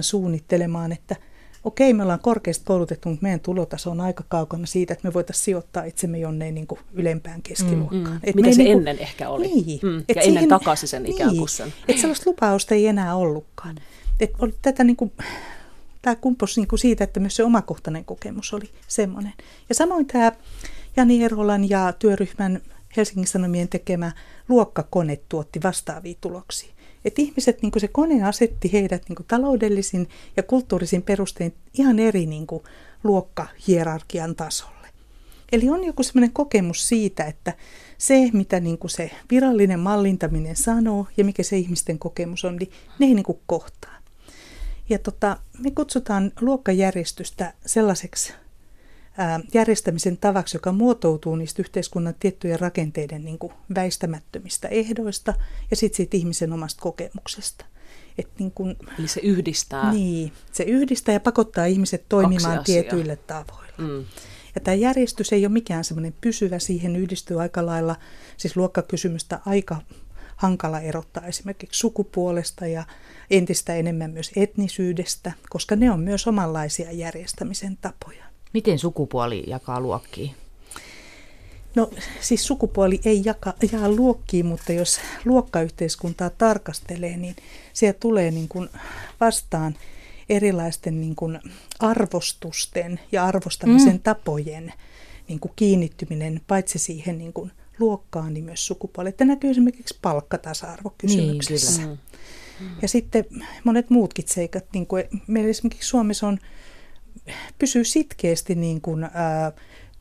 [0.00, 1.16] suunnittelemaan, että
[1.64, 5.44] okei, me ollaan korkeasti koulutettu, mutta meidän tulotaso on aika kaukana siitä, että me voitaisiin
[5.44, 8.04] sijoittaa itsemme jonneen niin kuin ylempään keskiluokkaan.
[8.04, 8.32] Mm, mm.
[8.34, 9.46] Mitä se niin kuin, ennen ehkä oli.
[9.46, 9.80] Niin.
[9.82, 11.72] Mm, ja ennen siihen, takaisin sen niin, ikään kuin sen.
[11.88, 13.76] Että sellaista lupausta ei enää ollutkaan.
[14.20, 15.12] Että oli tätä niin kuin,
[16.02, 19.32] tämä kumppos niin kuin siitä, että myös se omakohtainen kokemus oli semmoinen.
[19.68, 20.32] Ja samoin tämä
[20.96, 22.60] Jani Erolan ja työryhmän
[22.96, 24.12] Helsingin Sanomien tekemä
[24.48, 26.74] luokkakone tuotti vastaavia tuloksia.
[27.04, 32.46] Että ihmiset, niin se kone asetti heidät niin taloudellisin ja kulttuurisin perustein ihan eri niin
[33.04, 34.88] luokkahierarkian tasolle.
[35.52, 37.52] Eli on joku sellainen kokemus siitä, että
[37.98, 43.06] se, mitä niin se virallinen mallintaminen sanoo ja mikä se ihmisten kokemus on, niin ne
[43.06, 43.96] ei niin kohtaa.
[44.88, 48.32] Ja tota, me kutsutaan luokkajärjestystä sellaiseksi
[49.54, 55.34] järjestämisen tavaksi, joka muotoutuu niistä yhteiskunnan tiettyjen rakenteiden niin kuin väistämättömistä ehdoista
[55.70, 57.64] ja sitten siitä ihmisen omasta kokemuksesta.
[58.18, 59.92] Et niin kun, Eli se yhdistää.
[59.92, 63.74] Niin, se yhdistää ja pakottaa ihmiset toimimaan tietyillä tavoilla.
[63.78, 64.04] Mm.
[64.54, 67.96] Ja tämä järjestys ei ole mikään semmoinen pysyvä, siihen yhdistyy aika lailla,
[68.36, 69.76] siis luokkakysymystä aika
[70.36, 72.84] hankala erottaa esimerkiksi sukupuolesta ja
[73.30, 78.33] entistä enemmän myös etnisyydestä, koska ne on myös omanlaisia järjestämisen tapoja.
[78.54, 80.34] Miten sukupuoli jakaa luokkiin?
[81.74, 81.90] No
[82.20, 87.36] siis sukupuoli ei jaka, jaa luokkiin, mutta jos luokkayhteiskuntaa tarkastelee, niin
[87.72, 88.68] siellä tulee niin kuin
[89.20, 89.74] vastaan
[90.28, 91.40] erilaisten niin kuin
[91.78, 94.00] arvostusten ja arvostamisen mm.
[94.00, 94.72] tapojen
[95.28, 99.08] niin kuin kiinnittyminen paitsi siihen niin kuin luokkaan, niin myös sukupuoli.
[99.08, 101.86] Että näkyy esimerkiksi palkkatasa-arvokysymyksissä.
[101.86, 101.98] Niin,
[102.60, 102.66] mm.
[102.82, 103.24] Ja sitten
[103.64, 106.38] monet muutkin seikat, niin kuin meillä esimerkiksi Suomessa on,
[107.58, 109.52] pysyy sitkeästi niin kuin, ää,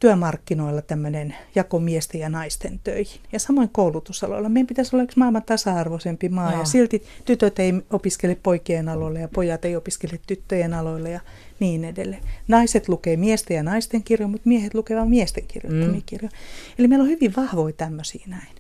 [0.04, 3.22] työmarkkinoilla tämmöinen jako miesten ja naisten töihin.
[3.32, 4.50] Ja samoin koulutusaloilla.
[4.50, 6.60] Meidän pitäisi olla yksi maailman tasa-arvoisempi maa Joo.
[6.60, 11.20] ja silti tytöt ei opiskele poikien aloille ja pojat ei opiskele tyttöjen aloille ja
[11.60, 12.24] niin edelleen.
[12.48, 16.04] Naiset lukee miesten ja naisten kirjoja, mutta miehet lukevat miesten kirjoittamia mm.
[16.06, 16.32] kirjoja.
[16.80, 18.56] Eli meillä on hyvin vahvoja tämmöisiä näin.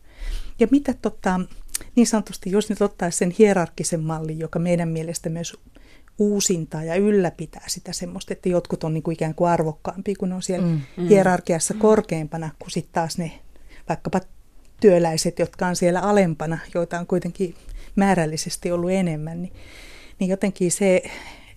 [0.59, 1.39] Ja mitä tota,
[1.95, 5.57] niin sanotusti, jos nyt ottaa sen hierarkkisen mallin, joka meidän mielestä myös
[6.19, 10.41] uusintaa ja ylläpitää sitä semmoista, että jotkut on niin kuin ikään kuin arvokkaampia, kun on
[10.41, 11.80] siellä mm, mm, hierarkiassa mm.
[11.80, 13.32] korkeampana, kuin sitten taas ne
[13.89, 14.21] vaikkapa
[14.80, 17.56] työläiset, jotka on siellä alempana, joita on kuitenkin
[17.95, 19.54] määrällisesti ollut enemmän, niin,
[20.19, 21.04] niin jotenkin se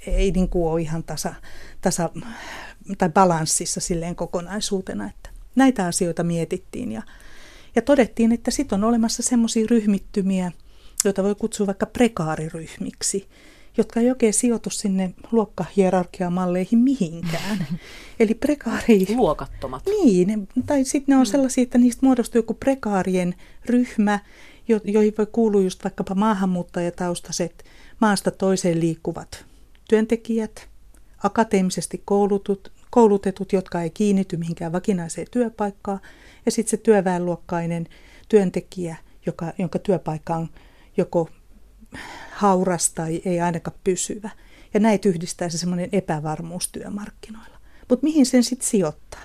[0.06, 1.34] ei niin kuin ole ihan tasa,
[1.80, 2.10] tasa
[2.98, 7.02] tai balanssissa silleen kokonaisuutena, että näitä asioita mietittiin ja,
[7.76, 10.52] ja todettiin, että sitten on olemassa semmoisia ryhmittymiä,
[11.04, 13.28] joita voi kutsua vaikka prekaariryhmiksi,
[13.76, 17.66] jotka ei oikein sijoitu sinne luokkahierarkiamalleihin mihinkään.
[18.20, 19.06] Eli prekaari...
[19.14, 19.82] Luokattomat.
[19.86, 23.34] Niin, tai sitten ne on sellaisia, että niistä muodostuu joku prekaarien
[23.66, 24.18] ryhmä,
[24.68, 27.64] jo, joihin voi kuulua just vaikkapa maahanmuuttajataustaiset
[28.00, 29.44] maasta toiseen liikkuvat
[29.88, 30.68] työntekijät,
[31.22, 36.00] akateemisesti koulutut, koulutetut, jotka ei kiinnity mihinkään vakinaiseen työpaikkaan,
[36.46, 37.86] ja sitten se työväenluokkainen
[38.28, 40.48] työntekijä, joka, jonka työpaikka on
[40.96, 41.28] joko
[42.30, 44.30] hauras tai ei ainakaan pysyvä.
[44.74, 47.56] Ja näitä yhdistää se semmoinen epävarmuus työmarkkinoilla.
[47.88, 49.20] Mutta mihin sen sitten sijoittaa?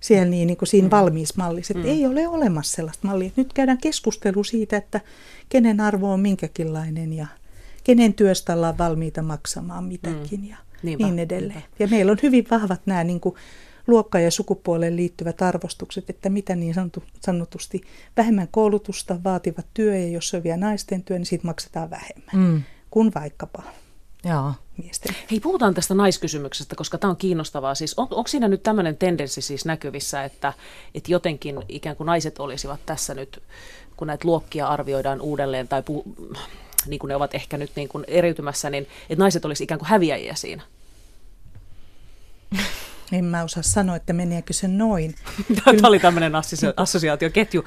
[0.00, 0.90] Siellä niin, niin kuin siinä mm.
[0.90, 1.94] valmiismallissa, että mm.
[1.94, 3.30] ei ole olemassa sellaista mallia.
[3.36, 5.00] Nyt käydään keskustelu siitä, että
[5.48, 7.26] kenen arvo on minkäkinlainen ja
[7.84, 10.48] kenen työstä ollaan valmiita maksamaan mitäkin mm.
[10.48, 11.58] ja Niinpä, niin edelleen.
[11.58, 11.76] Niinpä.
[11.78, 13.34] Ja meillä on hyvin vahvat nämä niin kuin
[13.88, 16.74] luokka- ja sukupuoleen liittyvät arvostukset, että mitä niin
[17.24, 17.80] sanotusti
[18.16, 22.36] vähemmän koulutusta vaativat työ, ja jos se on vielä naisten työ, niin siitä maksetaan vähemmän
[22.36, 22.62] mm.
[22.90, 23.62] kuin vaikkapa
[24.24, 24.52] Joo.
[24.82, 25.16] miesten.
[25.30, 27.74] Hei, puhutaan tästä naiskysymyksestä, koska tämä on kiinnostavaa.
[27.74, 30.52] Siis on, onko siinä nyt tämmöinen tendenssi siis näkyvissä, että,
[30.94, 33.42] että jotenkin ikään kuin naiset olisivat tässä nyt,
[33.96, 36.04] kun näitä luokkia arvioidaan uudelleen tai puh,
[36.86, 39.88] niin kuin ne ovat ehkä nyt niin kuin eriytymässä, niin että naiset olisivat ikään kuin
[39.88, 40.62] häviäjiä siinä?
[43.12, 45.14] En mä osaa sanoa, että meneekö se noin.
[45.64, 46.32] Tämä oli tämmöinen
[46.76, 47.64] assosiaatioketju.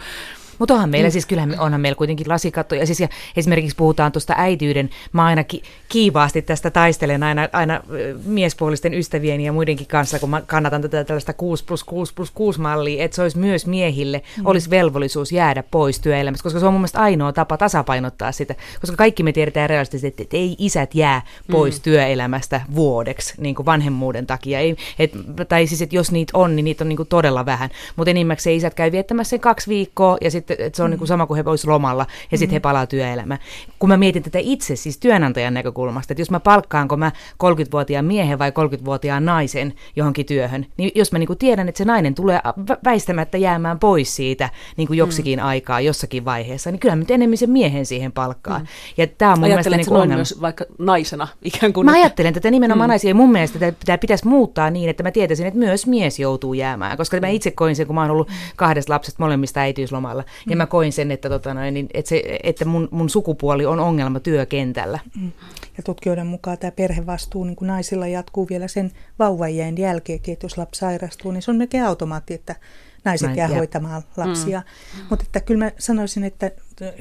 [0.59, 1.11] Mutta onhan meillä mm.
[1.11, 2.75] siis, kyllähän onhan meillä kuitenkin lasikatto.
[2.75, 7.81] Ja siis ja esimerkiksi puhutaan tuosta äityyden, mä aina ki- kiivaasti tästä taistelen aina, aina
[8.25, 12.59] miespuolisten ystävieni ja muidenkin kanssa, kun mä kannatan tätä tällaista 6 plus 6 plus 6
[12.59, 14.45] mallia, että se olisi myös miehille, mm.
[14.45, 18.95] olisi velvollisuus jäädä pois työelämästä, koska se on mun mielestä ainoa tapa tasapainottaa sitä, koska
[18.95, 21.81] kaikki me tiedetään realistisesti, että, että ei isät jää pois mm.
[21.81, 24.59] työelämästä vuodeksi niin kuin vanhemmuuden takia.
[24.59, 25.11] Ei, et,
[25.49, 28.55] tai siis, että jos niitä on, niin niitä on niin kuin todella vähän, mutta enimmäkseen
[28.55, 30.91] isät käy viettämässä sen kaksi viikkoa ja sitten että, että se on mm.
[30.91, 32.55] niin kuin sama kuin he olisivat lomalla ja sitten mm.
[32.55, 33.39] he palaa työelämään.
[33.79, 37.11] Kun mä mietin tätä itse siis työnantajan näkökulmasta, että jos mä palkkaanko mä
[37.43, 41.85] 30-vuotiaan miehen vai 30-vuotiaan naisen johonkin työhön, niin jos mä niin kuin tiedän, että se
[41.85, 42.39] nainen tulee
[42.83, 45.45] väistämättä jäämään pois siitä niin kuin joksikin mm.
[45.45, 48.59] aikaa jossakin vaiheessa, niin kyllä mä enemmän sen miehen siihen palkkaa.
[48.59, 48.65] Mm.
[48.97, 51.85] Ja tämä on mun mielestä niin kuin myös vaikka naisena ikään kuin.
[51.85, 52.91] Mä ajattelen tätä nimenomaan mm.
[52.91, 56.53] naisia ja mun mielestä tätä pitäisi muuttaa niin, että mä tietäisin, että myös mies joutuu
[56.53, 57.33] jäämään, koska mä mm.
[57.33, 61.11] itse koin sen, kun mä oon ollut kahdesta lapsesta molemmista äitiyslomalla, ja mä koin sen,
[61.11, 64.99] että, tota noin, niin, että, se, että mun, mun sukupuoli on ongelma työkentällä.
[65.19, 65.31] Mm.
[65.77, 70.79] Ja tutkijoiden mukaan tämä perhevastuu niin naisilla jatkuu vielä sen vauvajien jälkeen, että jos lapsi
[70.79, 72.55] sairastuu, niin se on melkein automaatti, että
[73.05, 74.59] naiset Näin, jää jää hoitamaan lapsia.
[74.59, 75.03] Mm.
[75.09, 76.51] Mutta että kyllä mä sanoisin, että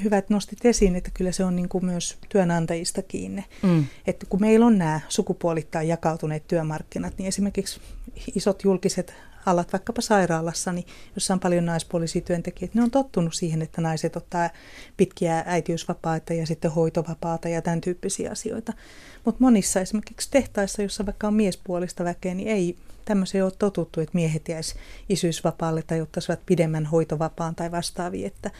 [0.05, 3.45] hyvä, että nostit esiin, että kyllä se on niin kuin myös työnantajista kiinni.
[3.63, 3.85] Mm.
[4.07, 7.81] Että kun meillä on nämä sukupuolittain jakautuneet työmarkkinat, niin esimerkiksi
[8.35, 9.15] isot julkiset
[9.47, 14.17] alat vaikkapa sairaalassa, niin jossa on paljon naispuolisia työntekijöitä, ne on tottunut siihen, että naiset
[14.17, 14.51] ottaa
[14.97, 18.73] pitkiä äitiysvapaita ja sitten hoitovapaata ja tämän tyyppisiä asioita.
[19.25, 24.15] Mutta monissa esimerkiksi tehtaissa, jossa vaikka on miespuolista väkeä, niin ei tämmöisiä ole totuttu, että
[24.15, 24.75] miehet jäisi
[25.09, 28.27] isyysvapaalle tai ottaisivat pidemmän hoitovapaan tai vastaavia.
[28.27, 28.51] Että,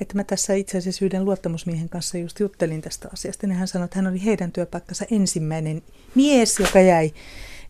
[0.00, 3.46] että mä tässä itse asiassa yhden luottamusmiehen kanssa just juttelin tästä asiasta.
[3.46, 5.82] Niin hän sanoi, että hän oli heidän työpaikkansa ensimmäinen
[6.14, 7.12] mies, joka jäi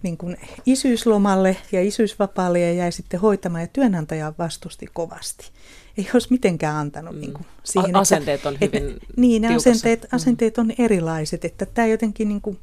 [0.03, 0.37] niin kuin
[0.67, 5.51] isyyslomalle ja isyysvapaalle ja jäi sitten hoitamaan ja työnantaja vastusti kovasti.
[5.99, 7.21] Ei olisi mitenkään antanut mm.
[7.21, 7.97] niin kuin siihen.
[7.97, 10.17] Asenteet on hyvin että, Niin, ne asenteet, mm.
[10.17, 11.45] asenteet on erilaiset.
[11.45, 12.59] Että tämä jotenkin, niin kuin,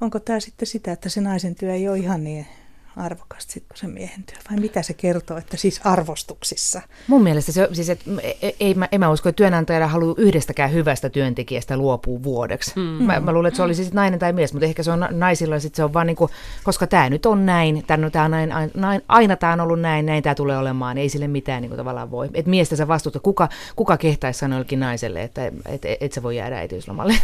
[0.00, 2.46] onko tämä sitten sitä, että se naisen työ ei ole ihan niin
[2.98, 4.38] arvokasta sit, kuin se miehen työ?
[4.50, 6.82] Vai mitä se kertoo, että siis arvostuksissa?
[7.06, 8.04] Mun mielestä se, siis, että
[8.42, 12.72] ei, ei, mä, en mä usko, että työnantajalla haluaa yhdestäkään hyvästä työntekijästä luopua vuodeksi.
[12.76, 12.82] Mm.
[12.82, 15.58] Mä, mä luulen, että se oli siis nainen tai mies, mutta ehkä se on naisilla
[15.60, 16.30] sit se on vaan niin kuin,
[16.64, 20.06] koska tämä nyt on näin, tämän, tää on näin, aina, aina tämä on ollut näin,
[20.06, 22.28] näin tämä tulee olemaan, niin ei sille mitään niin kuin tavallaan voi.
[22.34, 26.22] Että miestä sä vastuuta, kuka, kuka kehtaisi sanoa jollekin naiselle, että et, et, et sä
[26.22, 27.14] voi jäädä äitiyslomalle.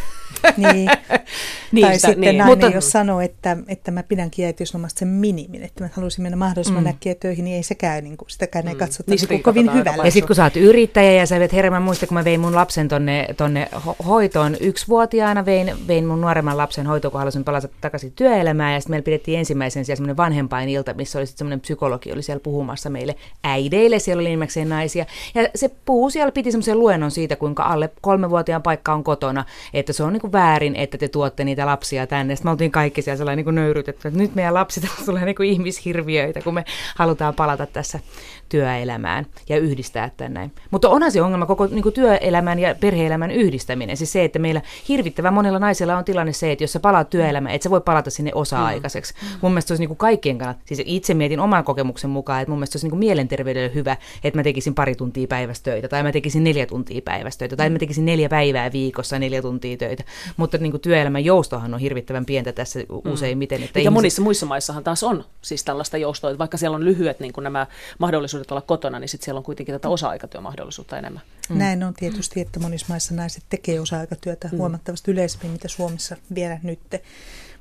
[0.56, 0.90] Niin.
[1.72, 2.38] niin tai sitä, sitten niin.
[2.38, 6.36] nainen, mutta, jos sanoo, että, että mä pidänkin äitiyslomasta sen minimin, että mä haluaisin mennä
[6.36, 6.90] mahdollisimman mm.
[6.90, 8.78] äkkiä töihin, niin ei sekään, niin kuin, sitäkään ei mm.
[8.78, 10.04] katsota niin niin kovin hyvällä.
[10.04, 12.54] Ja sitten kun sä oot yrittäjä ja sä vet herran, muista kun mä vein mun
[12.54, 13.68] lapsen tonne, tonne
[14.06, 18.92] hoitoon yksivuotiaana, vein, vein mun nuoremman lapsen hoitoon, kun halusin palata takaisin työelämään ja sitten
[18.92, 22.90] meillä pidettiin ensimmäisen siellä semmoinen vanhempain ilta, missä oli sitten semmoinen psykologi, oli siellä puhumassa
[22.90, 25.06] meille äideille, siellä oli nimekseen naisia.
[25.34, 29.92] Ja se puhuu siellä, piti semmoisen luennon siitä, kuinka alle kolmevuotiaan paikka on kotona, että
[29.92, 32.36] se on niin kuin väärin, että te tuotte niitä lapsia tänne.
[32.36, 35.43] Sitten me oltiin kaikki siellä sellainen niin nöyrytetty, että nyt meidän lapset tulee niin kuin
[35.44, 36.64] ihmishirviöitä, kun me
[36.96, 38.00] halutaan palata tässä
[38.48, 40.50] työelämään ja yhdistää tänne.
[40.70, 43.96] Mutta onhan se ongelma koko niin kuin työelämän ja perheelämän yhdistäminen.
[43.96, 47.54] Siis se, että meillä hirvittävän monilla naisilla on tilanne se, että jos sä palaat työelämään,
[47.54, 49.14] että sä voi palata sinne osa-aikaiseksi.
[49.14, 49.28] Mm.
[49.40, 52.50] Mun mielestä se olisi niin kuin kaikkien kannalta, siis itse mietin oman kokemuksen mukaan, että
[52.50, 55.88] mun mielestä se olisi niin kuin mielenterveydelle hyvä, että mä tekisin pari tuntia päivästä töitä,
[55.88, 59.76] tai mä tekisin neljä tuntia päivästä töitä, tai mä tekisin neljä päivää viikossa neljä tuntia
[59.76, 60.04] töitä.
[60.36, 62.80] Mutta niin kuin työelämän joustohan on hirvittävän pientä tässä
[63.12, 63.62] useimmiten.
[63.62, 63.94] Että ja ihmiset...
[63.94, 67.44] monissa muissa maissahan taas on siis tällaista joustoa, että vaikka siellä on lyhyet niin kuin
[67.44, 67.66] nämä
[67.98, 71.22] mahdollisuudet olla kotona, niin sitten siellä on kuitenkin tätä osa-aikatyömahdollisuutta enemmän.
[71.50, 71.58] Mm.
[71.58, 74.58] Näin on tietysti, että monissa maissa naiset tekee osa-aikatyötä mm.
[74.58, 76.80] huomattavasti yleisemmin, mitä Suomessa vielä nyt.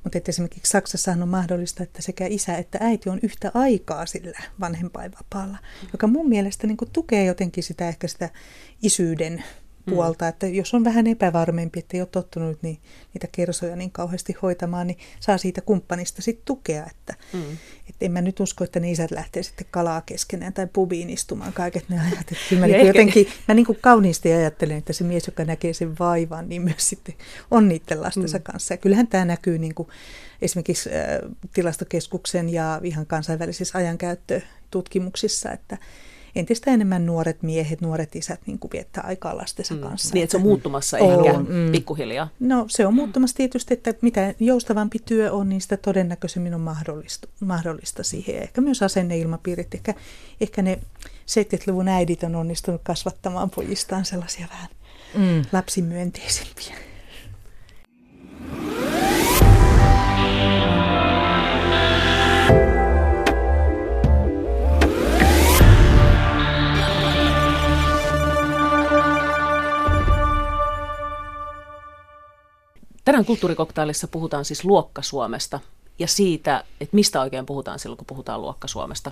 [0.03, 5.57] Mutta esimerkiksi Saksassahan on mahdollista, että sekä isä että äiti on yhtä aikaa sillä vanhempainvapaalla,
[5.91, 8.29] joka mun mielestä niin tukee jotenkin sitä ehkä sitä
[8.81, 9.43] isyyden
[9.85, 10.29] puolta, mm.
[10.29, 12.79] että jos on vähän epävarmempi, että ei ole tottunut niin,
[13.13, 17.57] niitä kersoja niin kauheasti hoitamaan, niin saa siitä kumppanista sitten tukea, että mm.
[17.89, 21.53] et en mä nyt usko, että ne isät lähtee sitten kalaa keskenään tai pubiin istumaan
[21.53, 22.19] kaiket ne ajat.
[22.19, 25.73] Että kyllä mä niin jotenkin, mä niin kuin kauniisti ajattelen, että se mies, joka näkee
[25.73, 27.15] sen vaivan, niin myös sitten
[27.51, 28.43] on niiden lastensa mm.
[28.43, 28.73] kanssa.
[28.73, 29.87] Ja kyllähän tämä näkyy niin kuin
[30.41, 35.77] esimerkiksi äh, tilastokeskuksen ja ihan kansainvälisissä ajankäyttötutkimuksissa, että
[36.35, 39.79] entistä enemmän nuoret miehet, nuoret isät niin kuin viettää aikaa lastensa mm.
[39.79, 40.13] kanssa.
[40.13, 41.25] Niin, että se on muuttumassa on.
[41.25, 41.71] ehkä mm.
[41.71, 42.29] pikkuhiljaa.
[42.39, 47.27] No se on muuttumassa tietysti, että mitä joustavampi työ on, niin sitä todennäköisemmin on mahdollista,
[47.39, 48.43] mahdollista siihen.
[48.43, 49.75] Ehkä myös asenneilmapiirit.
[49.75, 49.93] Ehkä,
[50.41, 50.79] ehkä ne
[51.27, 54.69] 70-luvun äidit on onnistunut kasvattamaan pojistaan sellaisia vähän
[55.15, 55.45] mm.
[55.51, 56.75] lapsimyönteisempiä.
[73.05, 75.59] Tänään kulttuurikoktailissa puhutaan siis Luokka-Suomesta
[75.99, 79.11] ja siitä, että mistä oikein puhutaan silloin, kun puhutaan Luokka-Suomesta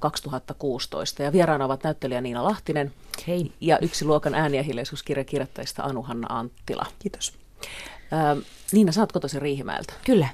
[0.00, 1.22] 2016.
[1.22, 2.92] Ja vieraana ovat näyttelijä Niina Lahtinen
[3.26, 3.52] Hei.
[3.60, 6.86] ja yksi luokan ääni- ja hiljaisuuskirjan kirjoittajista Anu-Hanna Anttila.
[6.98, 7.32] Kiitos.
[8.12, 9.92] Äh, Niina, sä oot kotoisin Riihimäeltä.
[10.04, 10.28] Kyllä.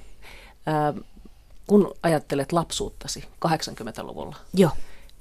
[1.67, 4.71] Kun ajattelet lapsuuttasi 80-luvulla, Joo.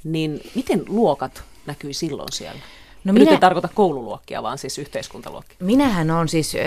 [0.03, 2.61] niin miten luokat näkyi silloin siellä?
[3.05, 5.57] No minä, nyt ei tarkoita koululuokkia, vaan siis yhteiskuntaluokkia.
[5.59, 6.57] Minähän olen siis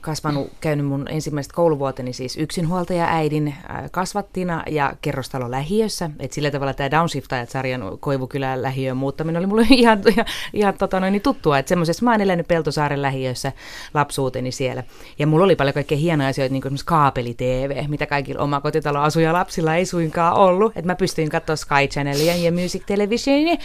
[0.00, 3.54] kasvanut, käynyt mun ensimmäiset kouluvuoteni siis yksinhuoltaja äidin
[3.90, 6.10] kasvattina ja kerrostalo lähiössä.
[6.18, 11.12] Et sillä tavalla tämä Downshiftajat-sarjan Koivukylän lähiöön muuttaminen oli mulle ihan, ihan, ihan tota noin,
[11.12, 11.58] niin tuttua.
[11.58, 13.52] Että semmoisessa mä oon elänyt Peltosaaren lähiössä
[13.94, 14.84] lapsuuteni siellä.
[15.18, 19.76] Ja mulla oli paljon kaikkea hienoja asioita, niin kuin esimerkiksi kaapeli-TV, mitä kaikilla omakotitaloasuja lapsilla
[19.76, 20.72] ei suinkaan ollut.
[20.76, 23.56] Että mä pystyin katsoa Sky Channelia ja Music Televisionia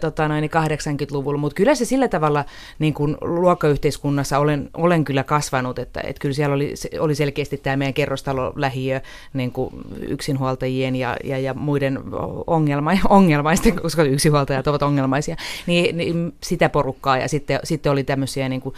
[0.00, 2.44] tota noin, 80-luvulla Mutta kyllä se sillä tavalla
[2.78, 7.76] niin kuin luokkayhteiskunnassa olen, olen kyllä kasvanut, että, että kyllä siellä oli, oli selkeästi tämä
[7.76, 9.00] meidän kerrostalo lähiö
[9.34, 11.98] niin kuin yksinhuoltajien ja, ja, ja muiden
[12.46, 15.36] ongelma, ongelmaisten, koska yksinhuoltajat ovat ongelmaisia,
[15.66, 18.74] niin, niin sitä porukkaa ja sitten, sitten oli tämmöisiä niin kuin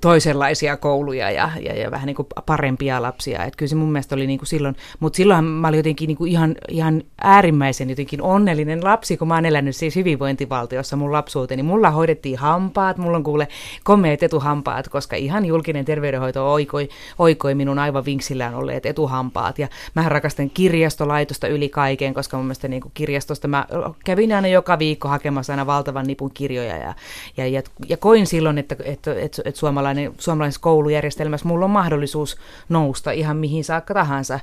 [0.00, 3.44] toisenlaisia kouluja ja, ja, ja vähän niin kuin parempia lapsia.
[3.44, 6.16] Että kyllä se mun mielestä oli niin kuin silloin, mutta silloin mä olin jotenkin niin
[6.16, 11.62] kuin ihan, ihan äärimmäisen jotenkin onnellinen lapsi, kun mä oon elänyt siis hyvinvointivaltiossa mun lapsuuteni.
[11.62, 13.48] Mulla hoidettiin hampaat, mulla on kuule
[13.84, 16.88] komeet etuhampaat, koska ihan julkinen terveydenhoito oikoi,
[17.18, 19.58] oikoi minun aivan vinksillään olleet etuhampaat.
[19.58, 23.66] Ja mä rakastan kirjastolaitosta yli kaiken, koska mun mielestä niin kirjastosta mä
[24.04, 26.76] kävin aina joka viikko hakemassa aina valtavan nipun kirjoja.
[26.76, 26.94] Ja,
[27.36, 32.36] ja, ja, ja koin silloin, että, että, että, että suomalainen, suomalaisessa koulujärjestelmässä mulla on mahdollisuus
[32.68, 34.40] nousta ihan mihin saakka tahansa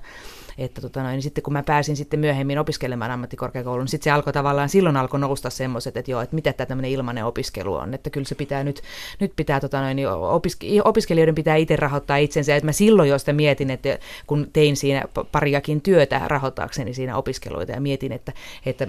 [0.58, 4.12] että tota noin, niin sitten kun mä pääsin sitten myöhemmin opiskelemaan ammattikorkeakouluun, niin sitten se
[4.12, 7.93] alkoi tavallaan, silloin alkoi nousta semmoiset, että joo, että mitä tämä tämmöinen ilmainen opiskelu on,
[7.93, 8.82] että kyllä se pitää nyt,
[9.20, 13.20] nyt pitää tota noin, niin opiske- opiskelijoiden pitää itse rahoittaa itsensä, että mä silloin jo
[13.20, 18.34] sitä mietin, että kun tein siinä pariakin työtä rahoittaakseni siinä opiskeluita ja mietin, että,
[18.66, 18.88] että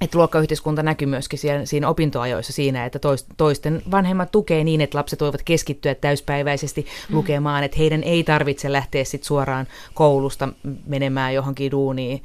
[0.00, 2.98] että luokkayhteiskunta näkyy myöskin siinä, siinä opintoajoissa siinä, että
[3.36, 7.16] toisten vanhemmat tukee niin, että lapset voivat keskittyä täyspäiväisesti mm.
[7.16, 10.48] lukemaan, että heidän ei tarvitse lähteä sit suoraan koulusta
[10.86, 12.22] menemään johonkin duuniin,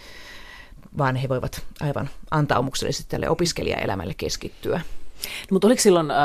[0.98, 4.78] vaan he voivat aivan antaumuksellisesti tälle opiskelijaelämälle keskittyä.
[4.78, 6.18] No, mutta oliko silloin äh,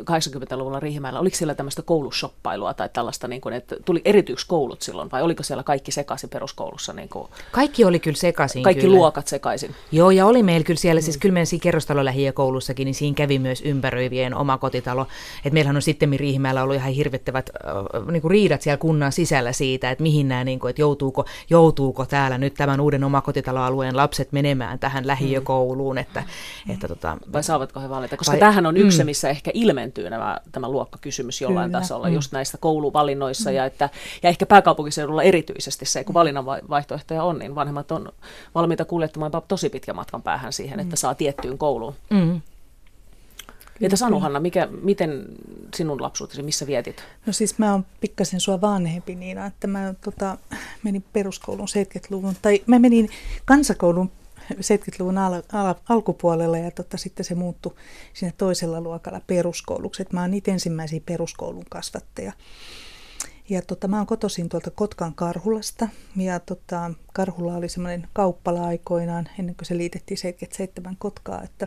[0.00, 5.22] 80-luvulla Riihimäellä, oliko siellä tämmöistä koulushoppailua tai tällaista, niin kuin, että tuli erityiskoulut silloin, vai
[5.22, 6.92] oliko siellä kaikki sekaisin peruskoulussa?
[6.92, 8.62] Niin kuin, kaikki oli kyllä sekaisin.
[8.62, 8.96] Kaikki kyllä.
[8.96, 9.74] luokat sekaisin.
[9.92, 11.20] Joo, ja oli meillä kyllä siellä, siis mm.
[11.20, 15.06] kyllä meidän siinä kerrostalolähiökoulussakin, niin siinä kävi myös ympäröivien omakotitalo.
[15.44, 19.52] Et meillähän on sitten Riihimäellä ollut ihan hirvittävät äh, niin kuin riidat siellä kunnan sisällä
[19.52, 24.32] siitä, että mihin nämä, niin kuin, että joutuuko, joutuuko täällä nyt tämän uuden omakotitaloalueen lapset
[24.32, 25.98] menemään tähän lähiökouluun.
[25.98, 26.20] Että,
[26.66, 26.74] mm.
[26.74, 28.16] että, tota, vai saavatko he valita?
[28.16, 29.06] Koska vai, tämähän on yksi, mm.
[29.06, 29.50] missä ehkä
[29.88, 31.80] ilmentyy nämä, tämä luokkakysymys jollain Kyllä.
[31.80, 32.14] tasolla, mm.
[32.14, 33.56] just näissä kouluvalinnoissa, mm.
[33.56, 33.90] ja, että,
[34.22, 38.12] ja ehkä pääkaupunkiseudulla erityisesti se, kun valinnan vaihtoehtoja on, niin vanhemmat on
[38.54, 40.82] valmiita kuljettamaan tosi pitkän matkan päähän siihen, mm.
[40.82, 41.94] että saa tiettyyn kouluun.
[42.10, 42.40] Mm.
[43.80, 45.24] Että sano Hanna, mikä, miten
[45.74, 47.04] sinun lapsuutesi, missä vietit?
[47.26, 50.38] No siis mä oon pikkasen sua vanhempi Niina, että mä tota,
[50.82, 53.08] menin peruskoulun 70-luvun, tai mä menin
[53.44, 54.10] kansakoulun
[54.52, 57.74] 70-luvun al- al- alkupuolella ja tota, sitten se muuttui
[58.14, 60.02] siinä toisella luokalla peruskouluksi.
[60.02, 62.32] Et mä oon niitä ensimmäisiä peruskoulun kasvatteja.
[63.48, 69.28] Ja tota, mä oon kotoisin tuolta Kotkan Karhulasta ja tota, Karhula oli semmoinen kauppala aikoinaan
[69.38, 71.66] ennen kuin se liitettiin 77 Kotkaa, että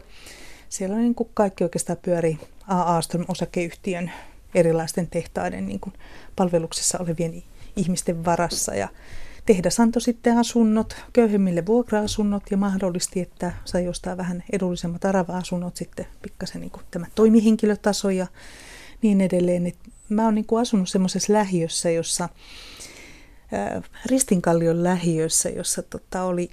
[0.70, 2.82] siellä niin kuin kaikki oikeastaan pyöri A.
[2.82, 4.12] Aastrom osakeyhtiön
[4.56, 5.94] erilaisten tehtaiden niin kuin
[6.36, 7.44] palveluksessa olevien
[7.76, 8.88] ihmisten varassa ja
[9.46, 16.08] Tehdas antoi sitten asunnot köyhemmille vuokra-asunnot ja mahdollisti, että sai jostain vähän edullisemmat arava-asunnot sitten
[16.22, 18.28] pikkasen niin kuin tämä toimihenkilötaso ja
[19.02, 19.68] niin edelleen.
[19.68, 19.78] Et
[20.10, 22.30] mä oon niin kuin asunut semmoisessa lähiössä, jossa
[23.52, 26.50] ää, Ristinkallion lähiössä, jossa tota, oli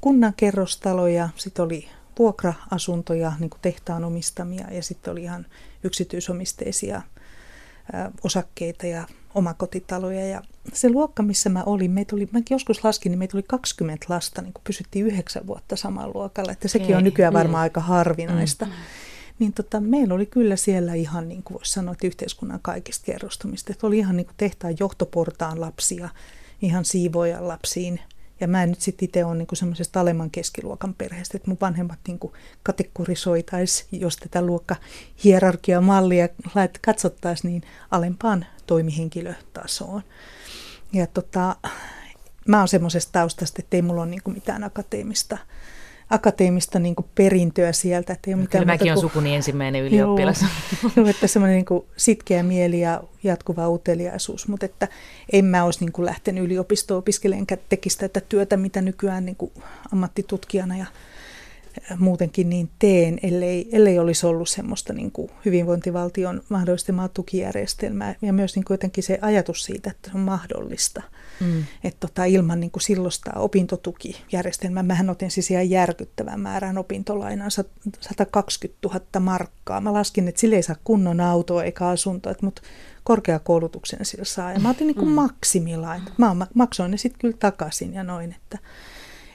[0.00, 1.88] kunnan kerrostalo ja sitten oli
[2.18, 5.46] vuokra-asuntoja, niin kuin tehtaan omistamia ja sitten oli ihan
[5.84, 7.02] yksityisomisteisia
[7.92, 10.26] ää, osakkeita ja omakotitaloja.
[10.26, 14.06] Ja se luokka, missä mä olin, meitä oli, mä joskus laskin, niin meitä oli 20
[14.08, 16.52] lasta, niin kun pysyttiin yhdeksän vuotta samalla luokalla.
[16.52, 17.62] Että sekin Ei, on nykyään varmaan mm.
[17.62, 18.66] aika harvinaista.
[18.66, 18.72] Mm.
[19.38, 23.72] Niin tota, meillä oli kyllä siellä ihan, niin kuin voisi sanoa, että yhteiskunnan kaikista kerrostumista.
[23.72, 26.08] Että oli ihan niin kuin tehtaan johtoportaan lapsia,
[26.62, 28.00] ihan siivoja lapsiin
[28.42, 32.32] ja mä nyt sitten itse ole niinku semmoisesta alemman keskiluokan perheestä, että mun vanhemmat niinku
[32.62, 34.76] kategorisoitaisiin, jos tätä luokka
[35.24, 36.28] hierarkiamallia
[36.80, 40.02] katsottaisiin, niin alempaan toimihenkilötasoon.
[40.92, 41.56] Ja tota,
[42.48, 45.38] mä oon semmoisesta taustasta, että ei mulla ole niinku mitään akateemista
[46.10, 48.12] akateemista niin kuin perintöä sieltä.
[48.12, 50.44] Että ei ole Kyllä mäkin olen sukuni ensimmäinen ylioppilas.
[50.96, 54.88] Joo, että semmoinen niin kuin sitkeä mieli ja jatkuva uteliaisuus, mutta että
[55.32, 59.36] en mä olisi niin kuin lähtenyt yliopistoon opiskelemaan, enkä tekisi tätä työtä, mitä nykyään niin
[59.36, 59.52] kuin
[59.92, 60.86] ammattitutkijana ja
[61.98, 68.54] muutenkin niin teen, ellei, ellei olisi ollut semmoista niin kuin hyvinvointivaltion mahdollistamaa tukijärjestelmää ja myös
[68.54, 71.02] niin kuin jotenkin se ajatus siitä, että se on mahdollista.
[71.40, 71.64] Mm.
[71.84, 77.48] Että tota, ilman niin kuin silloista opintotukijärjestelmää, mähän otin siis ihan järkyttävän määrän opintolainaa,
[78.00, 79.80] 120 000 markkaa.
[79.80, 82.62] Mä laskin, että sille ei saa kunnon autoa eikä asuntoa, mutta
[83.04, 84.52] korkeakoulutuksen sillä saa.
[84.52, 85.14] Ja mä otin niin kuin mm.
[85.14, 86.02] maksimilain.
[86.18, 88.58] Mä maksoin ne sitten kyllä takaisin ja noin, että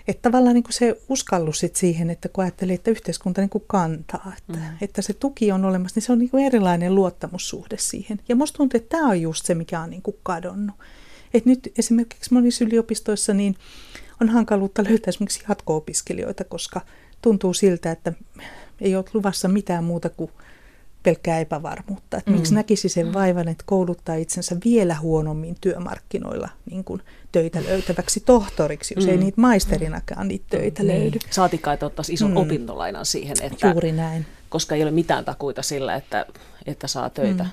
[0.08, 3.64] että tavallaan niin kuin se uskallus sit siihen, että kun ajattelee, että yhteiskunta niin kuin
[3.68, 4.78] kantaa, että, mm.
[4.82, 8.20] että se tuki on olemassa, niin se on niin kuin erilainen luottamussuhde siihen.
[8.30, 10.76] Ja musta tuntuu, että tämä on just se, mikä on niin kuin kadonnut.
[11.34, 13.56] Et nyt esimerkiksi monissa yliopistoissa niin
[14.22, 16.82] on hankaluutta löytää esimerkiksi jatko-opiskelijoita, koska
[17.22, 18.14] tuntuu siltä, että
[18.82, 20.32] ei ole luvassa mitään muuta kuin
[21.08, 22.18] pelkkää epävarmuutta.
[22.18, 22.38] Että mm.
[22.38, 27.02] Miksi näkisi sen vaivan, että kouluttaa itsensä vielä huonommin työmarkkinoilla niin kuin
[27.32, 29.12] töitä löytäväksi tohtoriksi, jos mm.
[29.12, 30.88] ei niitä maisterinakaan niitä töitä mm.
[30.90, 31.20] löydy.
[31.30, 32.38] Saatikaan, että ottaisi ison mm.
[32.38, 33.38] opintolainan siihen.
[33.42, 34.26] Että, Juuri näin.
[34.50, 36.26] Koska ei ole mitään takuita sillä, että,
[36.66, 37.44] että saa töitä.
[37.44, 37.50] Mm.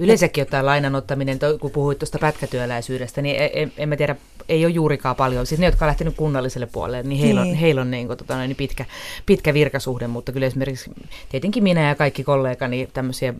[0.00, 4.16] Yleensäkin jotain lainan ottaminen, kun puhuit tuosta pätkätyöläisyydestä, niin en, en, en mä tiedä,
[4.48, 5.46] ei ole juurikaan paljon.
[5.46, 7.52] Siis ne, jotka on lähtenyt kunnalliselle puolelle, niin heillä niin.
[7.52, 8.84] on, heillä on niin kuin, tota, niin pitkä,
[9.26, 10.90] pitkä virkasuhde, mutta kyllä esimerkiksi
[11.28, 13.34] tietenkin minä ja kaikki kollegani tämmöisiä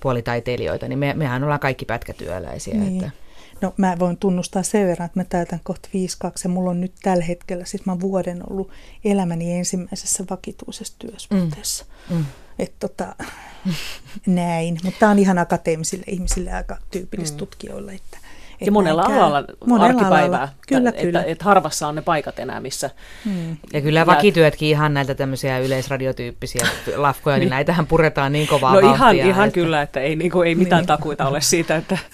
[0.00, 2.74] puolitaiteilijoita, niin me, mehän ollaan kaikki pätkätyöläisiä.
[2.74, 3.04] Niin.
[3.04, 3.27] Että.
[3.60, 5.88] No mä voin tunnustaa sen verran, että mä täytän kohta
[6.26, 8.70] 5-2 ja mulla on nyt tällä hetkellä, siis mä vuoden ollut
[9.04, 11.84] elämäni ensimmäisessä vakituisessa työsuhteessa.
[12.10, 12.16] Mm.
[12.16, 12.24] Mm.
[12.58, 13.16] Että tota,
[14.26, 17.38] näin, mutta tämä on ihan akateemisille ihmisille aika tyypillistä mm.
[17.38, 18.18] tutkijoille, että
[18.66, 19.18] ja monella käy.
[19.18, 20.38] alalla monella arkipäivää.
[20.38, 20.48] Alalla.
[20.68, 21.20] Kyllä, että, kyllä.
[21.20, 22.90] Että, että harvassa on ne paikat enää, missä...
[23.24, 23.56] Hmm.
[23.72, 28.94] Ja kyllä vakityötkin ihan näitä tämmöisiä yleisradiotyyppisiä lafkoja, niin, niin näitähän puretaan niin kovaa No
[28.94, 29.54] ihan, ihan että...
[29.54, 30.86] kyllä, että ei, niin kuin, ei mitään niin.
[30.86, 31.98] takuita ole siitä, että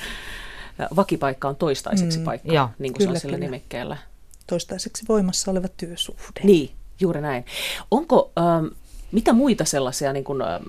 [0.97, 2.25] vakipaikka on toistaiseksi mm.
[2.25, 3.47] paikka, ja, niin kuin kyllä, se on sillä kyllä.
[3.47, 3.97] nimikkeellä.
[4.47, 6.41] Toistaiseksi voimassa oleva työsuhde.
[6.43, 6.71] Niin,
[7.01, 7.45] juuri näin.
[7.91, 8.67] Onko, ähm,
[9.13, 10.65] mitä muita sellaisia niin kuin, ähm,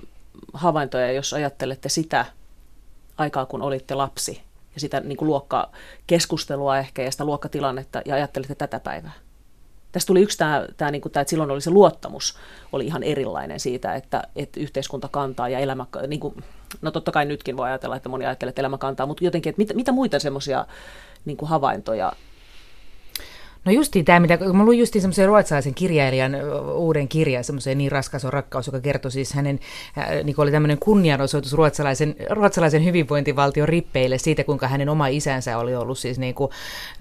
[0.52, 2.24] havaintoja, jos ajattelette sitä
[3.18, 4.42] aikaa, kun olitte lapsi,
[4.74, 9.12] ja sitä niin kuin luokkakeskustelua ehkä ja sitä luokkatilannetta, ja ajattelette tätä päivää?
[9.96, 12.38] Tässä tuli yksi tämä, tämä, niin kuin tämä, että silloin oli se luottamus,
[12.72, 16.44] oli ihan erilainen siitä, että, että yhteiskunta kantaa ja elämä, niin kuin,
[16.82, 19.60] no totta kai nytkin voi ajatella, että moni ajattelee, että elämä kantaa, mutta jotenkin, että
[19.60, 20.66] mitä, mitä muita semmoisia
[21.24, 22.12] niin havaintoja
[23.66, 26.36] No justiin tämä, mitä, mä luin justiin semmoisen ruotsalaisen kirjailijan
[26.74, 29.60] uuden kirjan, semmoisen Niin raskas on rakkaus, joka kertoi siis hänen,
[30.24, 35.98] niin oli tämmöinen kunnianosoitus ruotsalaisen, ruotsalaisen hyvinvointivaltion rippeille siitä, kuinka hänen oma isänsä oli ollut
[35.98, 36.50] siis niin kuin,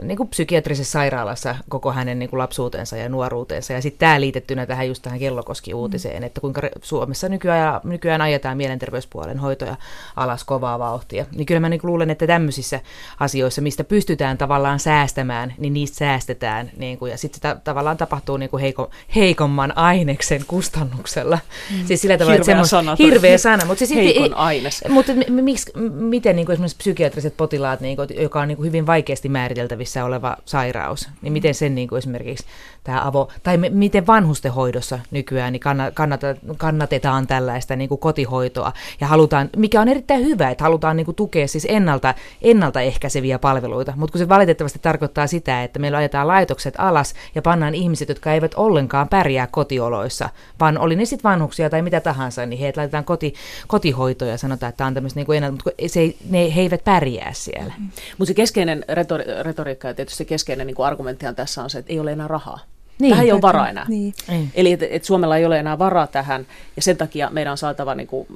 [0.01, 3.73] niin kuin psykiatrisessa sairaalassa koko hänen niin kuin lapsuutensa ja nuoruutensa.
[3.73, 9.39] Ja sitten tämä liitettynä tähän just tähän Kellokoski-uutiseen, että kuinka Suomessa nykyään, nykyään ajetaan mielenterveyspuolen
[9.39, 9.75] hoitoja
[10.15, 11.25] alas kovaa vauhtia.
[11.35, 12.79] Niin kyllä mä niin luulen, että tämmöisissä
[13.19, 16.79] asioissa, mistä pystytään tavallaan säästämään, niin niistä säästetään mitään.
[16.79, 21.39] Niin kuin, ja sitten sitä tavallaan tapahtuu niin kuin heiko, heikomman aineksen kustannuksella.
[21.71, 21.85] Mm.
[21.85, 22.95] Siis sillä tavalla, hirveä sana.
[22.99, 23.65] Hirveä sana.
[23.65, 24.83] Mutta siis Heikon ei, aines.
[24.89, 28.87] Mutta miksi, miten niin kuin esimerkiksi psykiatriset potilaat, niin kuin, joka on niin kuin hyvin
[28.87, 32.45] vaikeasti määriteltävissä oleva sairaus, niin miten sen niin kuin esimerkiksi
[32.85, 35.61] tämä avo, tai me, miten vanhustenhoidossa nykyään niin
[35.93, 36.27] kannata,
[36.57, 41.15] kannatetaan tällaista niin kuin kotihoitoa ja halutaan, mikä on erittäin hyvä, että halutaan niin kuin
[41.15, 46.73] tukea siis ennalta, ennaltaehkäiseviä palveluita, mutta kun se valitettavasti tarkoittaa sitä, että meillä ajetaan laitokset
[46.77, 50.29] alas ja pannaan ihmiset, jotka eivät ollenkaan pärjää kotioloissa,
[50.59, 53.33] vaan oli ne sitten vanhuksia tai mitä tahansa, niin heitä laitetaan koti,
[53.67, 57.33] kotihoitoja ja sanotaan, että tämä on tämmöistä niin ennalta, mutta se, ne, he eivät pärjää
[57.33, 57.73] siellä.
[58.17, 61.93] Mutta se keskeinen retori, retoriikka ja tietysti se keskeinen niin argumenttihan tässä on se, että
[61.93, 62.74] ei ole enää rahaa.
[62.99, 63.85] Niin, tähän ei ole varaa enää.
[63.87, 64.13] Niin.
[64.53, 67.95] Eli että et Suomella ei ole enää varaa tähän, ja sen takia meidän on saatava
[67.95, 68.27] niin kuin,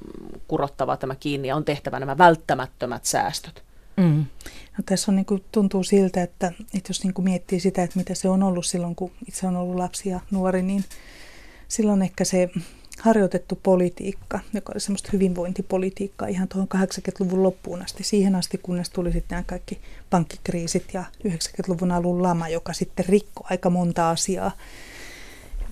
[0.47, 3.63] kurottava tämä kiinni, ja on tehtävä nämä välttämättömät säästöt.
[3.97, 4.25] Mm.
[4.77, 7.97] No, tässä on, niin kuin, tuntuu siltä, että, että jos niin kuin miettii sitä, että
[7.99, 10.83] mitä se on ollut silloin, kun itse on ollut lapsi ja nuori, niin
[11.67, 12.49] silloin ehkä se
[12.99, 19.11] harjoitettu politiikka, joka oli semmoista hyvinvointipolitiikkaa ihan tuohon 80-luvun loppuun asti, siihen asti kunnes tuli
[19.11, 19.79] sitten nämä kaikki
[20.09, 24.51] pankkikriisit ja 90-luvun alun lama, joka sitten rikkoi aika monta asiaa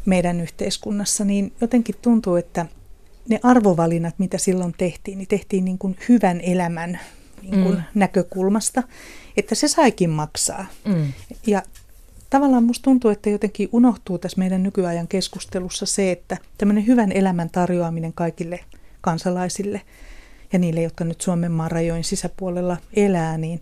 [0.06, 2.66] meidän yhteiskunnassa, niin jotenkin tuntuu, että
[3.30, 7.00] ne arvovalinnat, mitä silloin tehtiin, niin tehtiin niin kuin hyvän elämän
[7.42, 7.84] niin kuin mm.
[7.96, 8.84] näkökulmasta,
[9.38, 10.66] että se saikin maksaa.
[10.86, 11.14] Mm.
[11.48, 11.64] Ja
[12.30, 17.50] tavallaan musta tuntuu, että jotenkin unohtuu tässä meidän nykyajan keskustelussa se, että tämmöinen hyvän elämän
[17.50, 18.60] tarjoaminen kaikille
[19.02, 19.82] kansalaisille
[20.54, 23.62] ja niille, jotka nyt Suomen maan rajojen sisäpuolella elää, niin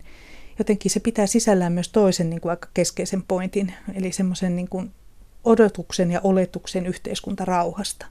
[0.58, 4.90] jotenkin se pitää sisällään myös toisen niin kuin aika keskeisen pointin, eli semmoisen niin kuin
[5.44, 8.06] odotuksen ja oletuksen yhteiskuntarauhasta.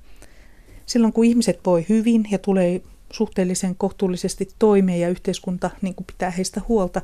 [0.86, 2.82] Silloin kun ihmiset voi hyvin ja tulee
[3.16, 7.02] suhteellisen kohtuullisesti toimeen ja yhteiskunta niin kuin pitää heistä huolta,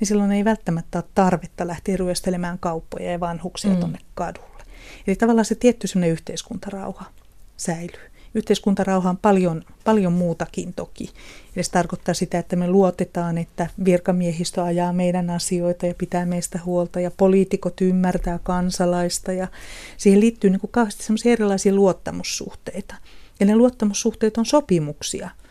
[0.00, 3.76] niin silloin ei välttämättä ole tarvetta lähteä ryöstelemään kauppoja ja vanhuksia mm.
[3.76, 4.64] tuonne kadulle.
[5.06, 7.04] Eli tavallaan se tietty sellainen yhteiskuntarauha
[7.56, 8.10] säilyy.
[8.34, 11.10] Yhteiskuntarauha on paljon, paljon muutakin toki.
[11.56, 16.60] Eli se tarkoittaa sitä, että me luotetaan, että virkamiehistö ajaa meidän asioita ja pitää meistä
[16.64, 19.48] huolta ja poliitikot ymmärtää kansalaista ja
[19.96, 22.94] siihen liittyy niin kuin kauheasti erilaisia luottamussuhteita.
[23.40, 25.30] Ja ne luottamussuhteet on sopimuksia–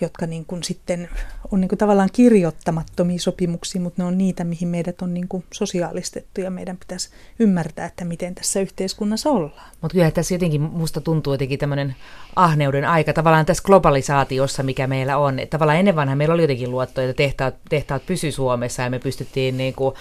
[0.00, 1.08] jotka niin kuin sitten
[1.52, 5.44] on niin kuin tavallaan kirjoittamattomia sopimuksia, mutta ne on niitä, mihin meidät on niin kuin
[5.52, 9.70] sosiaalistettu ja meidän pitäisi ymmärtää, että miten tässä yhteiskunnassa ollaan.
[9.80, 11.96] Mutta kyllä tässä jotenkin musta tuntuu jotenkin tämmöinen
[12.36, 15.38] ahneuden aika tavallaan tässä globalisaatiossa, mikä meillä on.
[15.38, 18.98] Että tavallaan ennen vanha meillä oli jotenkin luottoja, että tehtaat, tehtaat pysy Suomessa ja me
[18.98, 19.94] pystyttiin niin kuin,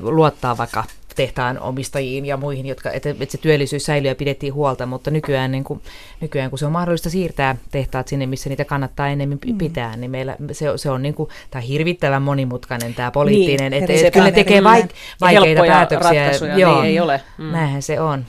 [0.00, 0.84] luottaa vaikka
[1.14, 5.52] tehtaan omistajiin ja muihin, jotka, että, että se työllisyys säilyy ja pidettiin huolta, mutta nykyään,
[5.52, 5.80] niin kuin,
[6.20, 9.58] nykyään kun se on mahdollista siirtää tehtaat sinne, missä niitä kannattaa enemmän mm.
[9.58, 14.06] pitää, niin meillä se, se on niin kuin, tämä hirvittävän monimutkainen tämä poliittinen, niin, että
[14.06, 14.86] et, kyllä ne tekee vaik,
[15.20, 16.30] vaikeita päätöksiä.
[16.56, 17.20] Joo, niin ei ole.
[17.38, 17.44] Mm.
[17.44, 18.24] Näinhän se on.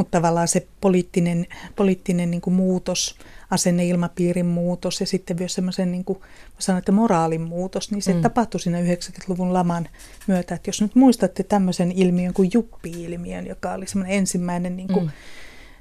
[0.00, 1.46] Mutta tavallaan se poliittinen,
[1.76, 3.16] poliittinen niin kuin muutos,
[3.50, 6.18] asenneilmapiirin muutos ja sitten myös semmoisen, niin kuin
[6.58, 8.20] sanoin, että moraalin muutos, niin se mm.
[8.20, 9.88] tapahtui siinä 90-luvun laman
[10.26, 10.54] myötä.
[10.54, 15.10] Että jos nyt muistatte tämmöisen ilmiön kuin juppi-ilmiön, joka oli semmoinen ensimmäinen, niin kuin, mm.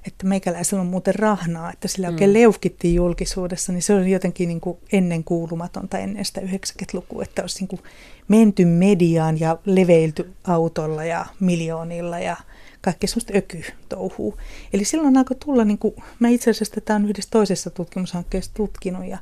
[0.07, 2.13] että meikäläisellä on muuten rahnaa, että sillä mm.
[2.13, 7.41] oikein leukittiin julkisuudessa, niin se oli jotenkin niin kuin ennen kuulumatonta ennen sitä 90-lukua, että
[7.41, 7.81] olisi niin kuin
[8.27, 12.37] menty mediaan ja leveilty autolla ja miljoonilla ja
[12.81, 14.37] kaikkea semmoista öky-touhua.
[14.73, 19.05] Eli silloin alkoi tulla, niin kuin, mä itse asiassa tätä on yhdessä toisessa tutkimushankkeessa tutkinut
[19.05, 19.17] ja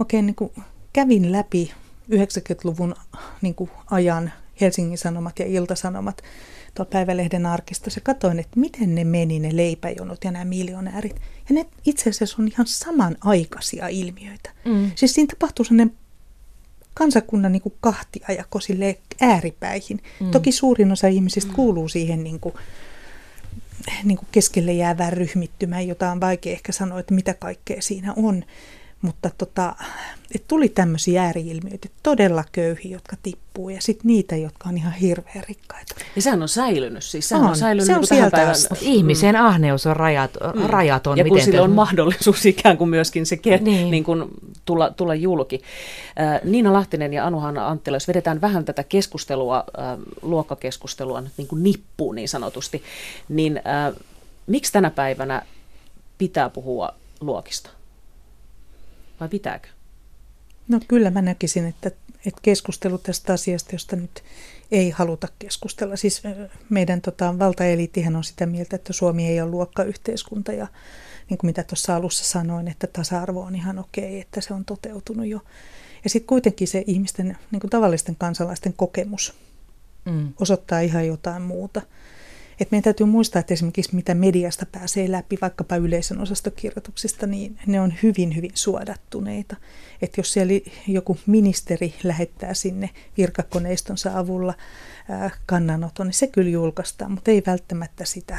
[0.00, 0.52] oikein niin kuin,
[0.92, 1.72] kävin läpi
[2.10, 2.94] 90-luvun
[3.42, 6.22] niin kuin, ajan Helsingin Sanomat ja Iltasanomat
[6.74, 11.16] tuolla Päivälehden arkistossa ja katsoin, että miten ne meni ne leipäjonot ja nämä miljonäärit.
[11.48, 14.50] Ja ne itse asiassa on ihan samanaikaisia ilmiöitä.
[14.64, 14.90] Mm.
[14.94, 15.96] Siis siinä tapahtuu sellainen
[16.94, 20.00] kansakunnan niin kuin kahtiajako sille ääripäihin.
[20.20, 20.30] Mm.
[20.30, 21.54] Toki suurin osa ihmisistä mm.
[21.54, 22.54] kuuluu siihen niin kuin,
[24.04, 28.44] niin kuin keskelle jäävään ryhmittymään, jota on vaikea ehkä sanoa, että mitä kaikkea siinä on.
[29.02, 29.74] Mutta tota,
[30.34, 35.44] että tuli tämmöisiä ääriilmiöitä, todella köyhiä, jotka tippuu, ja sitten niitä, jotka on ihan hirveän
[35.48, 35.94] rikkaita.
[36.16, 38.54] Ja sehän on säilynyt, siis sehän on, on säilynyt se on niin päivän...
[38.80, 39.44] Ihmisen mm.
[39.44, 40.62] ahneus on rajat, mm.
[40.66, 41.18] rajaton.
[41.18, 41.62] Ja kun miten sillä te...
[41.62, 43.90] on mahdollisuus ikään kuin myöskin se ke, niin.
[43.90, 44.24] Niin kuin
[44.64, 45.62] tulla, tulla julki.
[46.20, 51.62] Äh, Niina Lahtinen ja Anuhanna Anttila, jos vedetään vähän tätä keskustelua, äh, luokkakeskustelua niin kuin
[51.62, 52.82] nippuun niin sanotusti,
[53.28, 54.02] niin äh,
[54.46, 55.42] miksi tänä päivänä
[56.18, 57.70] pitää puhua luokista?
[59.22, 59.68] Vai pitääkö?
[60.68, 61.90] No kyllä mä näkisin, että,
[62.26, 64.22] että keskustelu tästä asiasta, josta nyt
[64.72, 65.96] ei haluta keskustella.
[65.96, 66.22] Siis
[66.70, 70.66] meidän tota, valtaeliittihän on sitä mieltä, että Suomi ei ole luokkayhteiskunta ja
[71.30, 75.26] niin kuin mitä tuossa alussa sanoin, että tasa-arvo on ihan okei, että se on toteutunut
[75.26, 75.40] jo.
[76.04, 79.34] Ja sitten kuitenkin se ihmisten, niin kuin tavallisten kansalaisten kokemus
[80.04, 80.32] mm.
[80.40, 81.82] osoittaa ihan jotain muuta.
[82.62, 87.80] Et meidän täytyy muistaa, että esimerkiksi mitä mediasta pääsee läpi, vaikkapa yleisön osastokirjoituksista, niin ne
[87.80, 89.56] on hyvin, hyvin suodattuneita.
[90.02, 90.52] Että jos siellä
[90.88, 94.54] joku ministeri lähettää sinne virkakoneistonsa avulla
[95.46, 98.38] kannanoton, niin se kyllä julkaistaan, mutta ei välttämättä sitä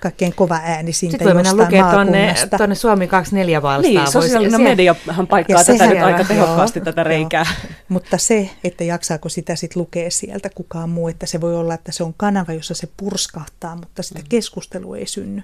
[0.00, 4.02] kaikkein kova ääni siitä Sitten voi mennä lukea tuonne, tuonne Suomi 24 valstaa.
[4.02, 7.46] Niin, sosiaalinen Voisi, mediahan paikkaa tätä nyt aika tehokkaasti joo, tätä reikää.
[7.64, 7.74] Joo.
[7.88, 11.92] Mutta se, että jaksaako sitä sitten lukea sieltä kukaan muu, että se voi olla, että
[11.92, 14.26] se on kanava, jossa se purskahtaa, mutta sitä mm.
[14.28, 15.42] keskustelua ei synny.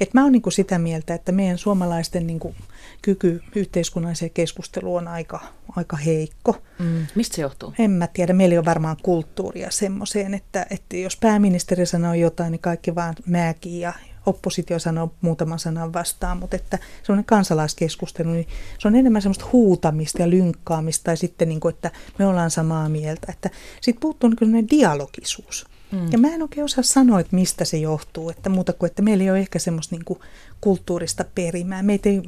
[0.00, 2.54] Et mä oon niinku sitä mieltä, että meidän suomalaisten niinku
[3.02, 5.40] kyky yhteiskunnalliseen keskusteluun on aika,
[5.76, 6.56] aika heikko.
[6.78, 7.06] Mm.
[7.14, 7.74] Mistä se johtuu?
[7.78, 8.32] En mä tiedä.
[8.32, 13.80] Meillä on varmaan kulttuuria semmoiseen, että, että jos pääministeri sanoo jotain, niin kaikki vaan määkii
[13.80, 13.92] ja
[14.26, 20.22] oppositio sanoo muutaman sanan vastaan, mutta että semmoinen kansalaiskeskustelu, niin se on enemmän semmoista huutamista
[20.22, 23.32] ja lynkkaamista tai sitten, niin kuin, että me ollaan samaa mieltä.
[23.32, 25.66] Että siitä puuttuu niin dialogisuus.
[25.92, 26.12] Mm.
[26.12, 29.24] Ja mä en oikein osaa sanoa, että mistä se johtuu, että muuta kuin, että meillä
[29.24, 30.18] ei ole ehkä semmoista niin kuin
[30.60, 31.82] kulttuurista perimää.
[31.82, 32.22] Meitä ei,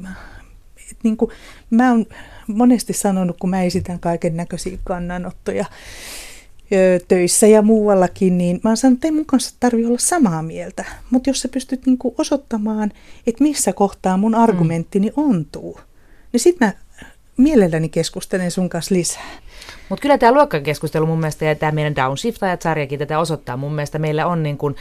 [1.03, 1.31] niin kuin,
[1.69, 2.05] mä oon
[2.47, 5.65] monesti sanonut, kun mä esitän kaiken näköisiä kannanottoja
[7.07, 10.85] töissä ja muuallakin, niin mä oon sanonut, että ei mun kanssa tarvitse olla samaa mieltä.
[11.09, 12.91] Mutta jos sä pystyt niin kuin osoittamaan,
[13.27, 15.79] että missä kohtaa mun argumenttini ontuu,
[16.33, 16.73] niin sit mä
[17.37, 19.31] mielelläni keskustelen sun kanssa lisää.
[19.91, 23.57] Mutta kyllä tämä luokkakeskustelu mun mielestä ja tämä meidän Downshiftajat-sarjakin tätä osoittaa.
[23.57, 24.75] Mun mielestä meillä on niin kuin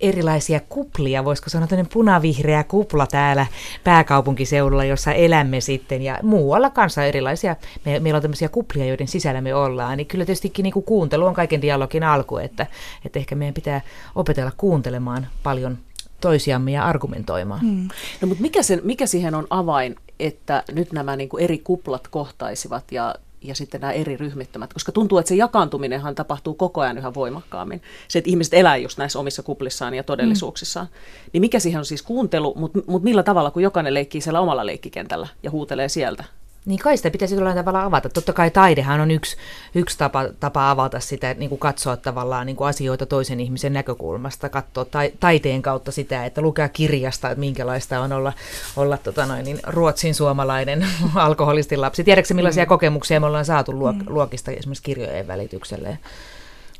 [0.00, 3.46] erilaisia kuplia, voisiko sanoa tämmöinen punavihreä kupla täällä
[3.84, 7.56] pääkaupunkiseudulla, jossa elämme sitten ja muualla kanssa erilaisia.
[7.84, 9.96] Me, meillä on tämmöisiä kuplia, joiden sisällä me ollaan.
[9.96, 12.66] Niin kyllä tietystikin niin kuin kuuntelu on kaiken dialogin alku, että,
[13.04, 13.80] että ehkä meidän pitää
[14.14, 15.78] opetella kuuntelemaan paljon
[16.20, 17.60] toisiamme ja argumentoimaan.
[17.60, 17.88] Hmm.
[18.20, 22.08] No mutta mikä, sen, mikä siihen on avain, että nyt nämä niin kuin eri kuplat
[22.08, 23.14] kohtaisivat ja
[23.46, 27.82] ja sitten nämä eri ryhmittymät, koska tuntuu, että se jakaantuminenhan tapahtuu koko ajan yhä voimakkaammin.
[28.08, 30.86] Se, että ihmiset elää just näissä omissa kuplissaan ja todellisuuksissaan.
[30.86, 31.30] Mm.
[31.32, 34.66] Niin mikä siihen on siis kuuntelu, mutta mut millä tavalla, kun jokainen leikkii siellä omalla
[34.66, 36.24] leikkikentällä ja huutelee sieltä?
[36.66, 38.08] Niin kai sitä pitäisi jollain tavalla avata.
[38.08, 39.36] Totta kai taidehan on yksi,
[39.74, 44.48] yksi tapa, tapa avata sitä, niin kuin katsoa tavallaan niin kuin asioita toisen ihmisen näkökulmasta,
[44.48, 48.32] katsoa ta, taiteen kautta sitä, että lukea kirjasta, että minkälaista on olla,
[48.76, 52.04] olla tota noin, niin ruotsin suomalainen alkoholistin lapsi.
[52.04, 52.68] Tiedätkö millaisia mm.
[52.68, 54.04] kokemuksia me ollaan saatu luok, mm.
[54.06, 55.98] luokista esimerkiksi kirjojen välitykselle?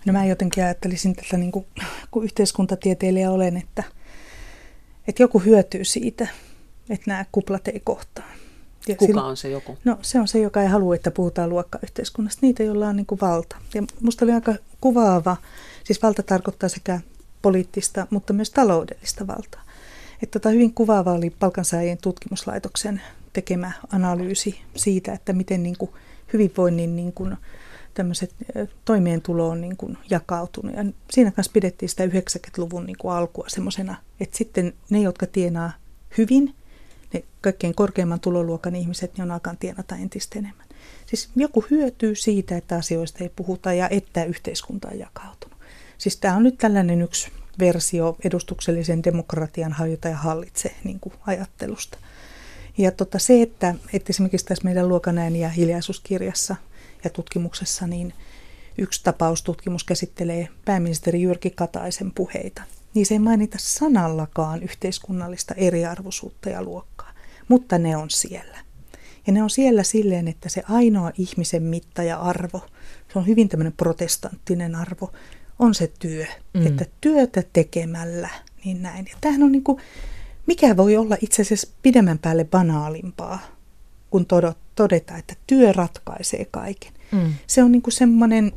[0.05, 1.67] No mä jotenkin ajattelisin tätä, niin kuin,
[2.11, 3.83] kun yhteiskuntatieteilijä olen, että,
[5.09, 6.29] että joku hyötyy siitä,
[6.91, 8.25] että nämä kuplat ei kohtaa
[8.89, 9.79] Ja Kuka silloin, on se joku?
[9.85, 12.39] No se on se, joka ei halua, että puhutaan luokkayhteiskunnasta.
[12.43, 13.57] Niitä, joilla on niin kuin valta.
[13.75, 15.37] Ja musta oli aika kuvaava,
[15.85, 17.01] siis valta tarkoittaa sekä
[17.43, 19.63] poliittista, mutta myös taloudellista valtaa.
[20.23, 25.91] Että tota hyvin kuvaava oli palkansaajien tutkimuslaitoksen tekemä analyysi siitä, että miten niin kuin
[26.33, 27.37] hyvinvoinnin niin kuin
[27.95, 28.35] tämmöiset
[28.85, 30.77] toimeentulo on niin kuin jakautunut.
[30.77, 35.73] Ja siinä kanssa pidettiin sitä 90-luvun niin kuin alkua semmoisena, että sitten ne, jotka tienaa
[36.19, 36.55] hyvin,
[37.17, 40.67] ne kaikkein korkeimman tuloluokan ihmiset, ne on alkaa tienata entistä enemmän.
[41.07, 45.59] Siis joku hyötyy siitä, että asioista ei puhuta ja että yhteiskunta on jakautunut.
[45.99, 51.99] Siis tämä on nyt tällainen yksi versio edustuksellisen demokratian hajota ja hallitse niin kuin ajattelusta.
[52.79, 56.57] Ja tota, se, että, että esimerkiksi tässä meidän luokanään ja hiljaisuuskirjassa
[57.05, 58.15] ja tutkimuksessa, niin
[58.79, 62.63] yksi tapaustutkimus käsittelee pääministeri Jyrki Kataisen puheita.
[62.95, 66.96] Niin se ei mainita sanallakaan yhteiskunnallista eriarvoisuutta ja luokkaa,
[67.49, 68.59] mutta ne on siellä.
[69.27, 72.67] Ja ne on siellä silleen, että se ainoa ihmisen mitta ja arvo,
[73.13, 75.13] se on hyvin tämmöinen protestanttinen arvo,
[75.59, 76.27] on se työ.
[76.55, 76.67] Mm.
[76.67, 78.29] Että työtä tekemällä,
[78.65, 79.07] niin näin.
[79.11, 79.79] Ja tämähän on niin kuin,
[80.47, 83.39] mikä voi olla itse asiassa pidemmän päälle banaalimpaa,
[84.11, 84.27] kun
[84.75, 86.93] todeta, että työ ratkaisee kaiken.
[87.13, 87.35] Mm.
[87.47, 88.53] Se on niin kuin semmoinen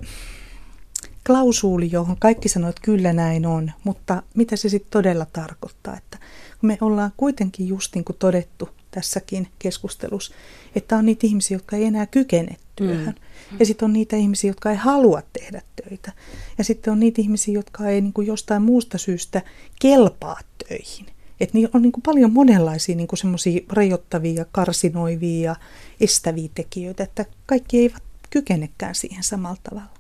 [1.26, 6.20] klausuuli, johon kaikki sanoo, että kyllä näin on, mutta mitä se sitten todella tarkoittaa, että
[6.62, 10.36] me ollaan kuitenkin just niin kuin todettu tässäkin keskustelussa,
[10.76, 13.16] että on niitä ihmisiä, jotka ei enää kykene työhön.
[13.52, 13.58] Mm.
[13.60, 16.12] Ja sitten on niitä ihmisiä, jotka ei halua tehdä töitä.
[16.58, 19.42] Ja sitten on niitä ihmisiä, jotka ei niin kuin jostain muusta syystä
[19.82, 21.06] kelpaa töihin.
[21.40, 25.56] Että niin on niin kuin paljon monenlaisia niin kuin semmoisia rajoittavia, karsinoivia ja
[26.02, 30.00] estäviä tekijöitä, että kaikki eivät kykenekään siihen samalla tavalla.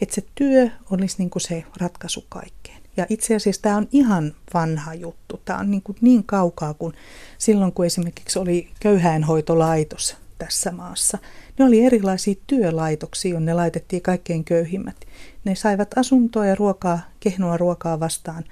[0.00, 2.85] Että se työ olisi niin kuin se ratkaisu kaikkeen.
[2.96, 5.40] Ja itse asiassa tämä on ihan vanha juttu.
[5.44, 6.94] Tämä on niin, kuin niin kaukaa kuin
[7.38, 11.18] silloin, kun esimerkiksi oli köyhäinhoitolaitos tässä maassa.
[11.58, 14.96] Ne oli erilaisia työlaitoksia, jonne laitettiin kaikkein köyhimmät.
[15.44, 18.44] Ne saivat asuntoa ja ruokaa, kehnoa ruokaa vastaan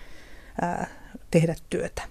[0.60, 0.90] ää,
[1.30, 2.02] tehdä työtä,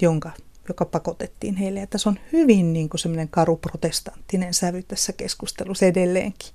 [0.00, 0.30] jonka,
[0.68, 1.80] joka pakotettiin heille.
[1.80, 6.48] Ja tässä on hyvin niin kuin semmoinen karu protestanttinen sävy tässä keskustelussa edelleenkin.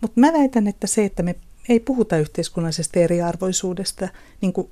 [0.00, 1.34] Mutta mä väitän, että se, että me
[1.68, 4.08] ei puhuta yhteiskunnallisesta eriarvoisuudesta
[4.40, 4.70] niin kuin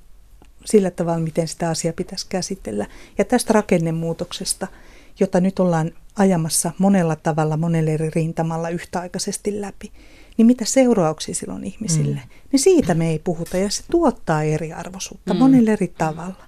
[0.65, 2.87] sillä tavalla, miten sitä asiaa pitäisi käsitellä.
[3.17, 4.67] Ja tästä rakennemuutoksesta,
[5.19, 9.91] jota nyt ollaan ajamassa monella tavalla, monelle eri rintamalla yhtäaikaisesti läpi,
[10.37, 12.29] niin mitä seurauksia silloin ihmisille, mm.
[12.51, 15.39] niin siitä me ei puhuta ja se tuottaa eriarvoisuutta mm.
[15.39, 16.45] monella eri tavalla.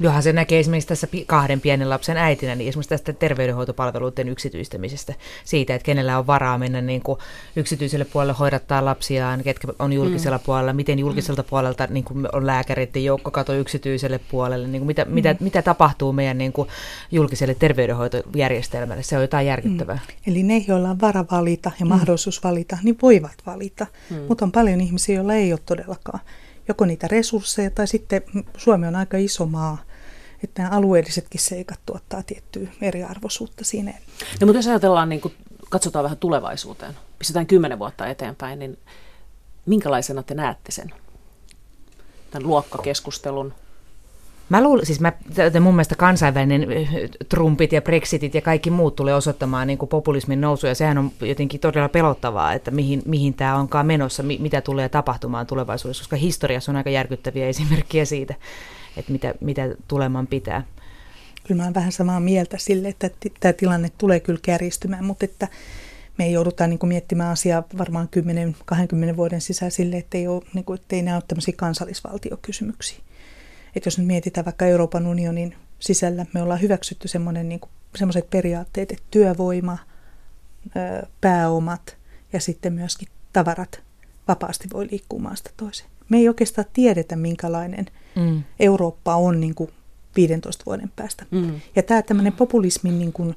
[0.00, 5.14] Johan se näkee esimerkiksi tässä kahden pienen lapsen äitinä, niin esimerkiksi tästä terveydenhoitopalveluiden yksityistämisestä,
[5.44, 7.18] siitä, että kenellä on varaa mennä niin kuin
[7.56, 10.42] yksityiselle puolelle hoidattaa lapsiaan, ketkä on julkisella mm.
[10.46, 15.04] puolella, miten julkiselta puolelta niin kuin on lääkäreiden joukko kato yksityiselle puolelle, niin kuin mitä,
[15.04, 15.10] mm.
[15.14, 16.68] mitä, mitä tapahtuu meidän niin kuin
[17.10, 19.98] julkiselle terveydenhoitojärjestelmälle, se on jotain järkyttävää.
[20.08, 20.32] Mm.
[20.32, 21.88] Eli ne, joilla on vara valita ja mm.
[21.88, 24.16] mahdollisuus valita, niin voivat valita, mm.
[24.28, 26.20] mutta on paljon ihmisiä, joilla ei ole todellakaan
[26.68, 28.22] joko niitä resursseja tai sitten
[28.56, 29.78] Suomi on aika iso maa,
[30.44, 33.92] että nämä alueellisetkin seikat tuottaa tiettyä eriarvoisuutta siinä.
[34.40, 35.34] No, mutta jos ajatellaan, niin kuin,
[35.70, 38.78] katsotaan vähän tulevaisuuteen, pistetään kymmenen vuotta eteenpäin, niin
[39.66, 40.92] minkälaisena te näette sen?
[42.30, 43.54] Tämän luokkakeskustelun,
[44.48, 45.12] Mä luulen, siis mä,
[45.60, 46.66] mun mielestä kansainvälinen
[47.28, 51.60] Trumpit ja Brexitit ja kaikki muut tulee osoittamaan niin populismin nousu, ja sehän on jotenkin
[51.60, 56.72] todella pelottavaa, että mihin, mihin tämä onkaan menossa, mi, mitä tulee tapahtumaan tulevaisuudessa, koska historiassa
[56.72, 58.34] on aika järkyttäviä esimerkkejä siitä,
[58.96, 60.64] että mitä, mitä tuleman pitää.
[61.46, 65.48] Kyllä mä olen vähän samaa mieltä sille, että tämä tilanne tulee kyllä kärjistymään, mutta että
[66.18, 68.08] me joudutaan niin miettimään asiaa varmaan
[69.12, 72.98] 10-20 vuoden sisään sille, että ei, ole, niin kuin, että ei nämä ole tämmöisiä kansallisvaltiokysymyksiä.
[73.76, 77.60] Että jos nyt mietitään vaikka Euroopan unionin sisällä, me ollaan hyväksytty semmoinen, niin
[77.96, 79.78] semmoiset periaatteet, että työvoima,
[81.20, 81.96] pääomat
[82.32, 83.82] ja sitten myöskin tavarat
[84.28, 85.90] vapaasti voi liikkua maasta toiseen.
[86.08, 88.42] Me ei oikeastaan tiedetä, minkälainen mm.
[88.60, 89.70] Eurooppa on niin kuin
[90.16, 91.26] 15 vuoden päästä.
[91.30, 91.60] Mm.
[91.76, 93.34] Ja tämä tämmöinen populismin niin kuin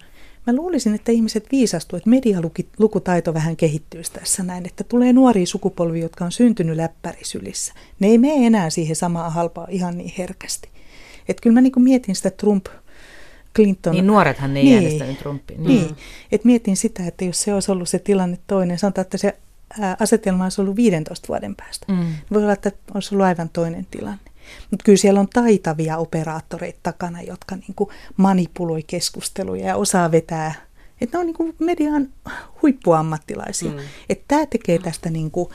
[0.47, 6.03] Mä luulisin, että ihmiset viisastuvat, että medialukutaito vähän kehittyy tässä näin, että tulee nuoria sukupolvia,
[6.03, 7.73] jotka on syntynyt läppärisylissä.
[7.99, 10.69] Ne ei mene enää siihen samaan halpaa ihan niin herkästi.
[11.29, 12.65] Että kyllä mä niin mietin sitä Trump
[13.55, 13.93] Clinton.
[13.93, 15.57] Niin nuorethan ei niin, äänestänyt Trumpia.
[15.57, 15.95] Niin, niin.
[16.31, 19.37] että mietin sitä, että jos se olisi ollut se tilanne toinen, sanotaan, että se
[19.99, 21.85] asetelma olisi ollut 15 vuoden päästä.
[21.93, 22.05] Mm.
[22.33, 24.31] Voi olla, että olisi ollut aivan toinen tilanne.
[24.71, 30.53] Mutta kyllä siellä on taitavia operaattoreita takana, jotka niin kuin manipuloi keskusteluja ja osaa vetää.
[31.01, 32.09] Että ne on niin kuin median
[32.61, 33.71] huippuammattilaisia.
[33.71, 33.79] Mm.
[34.09, 35.49] Että tämä tekee tästä niin kuin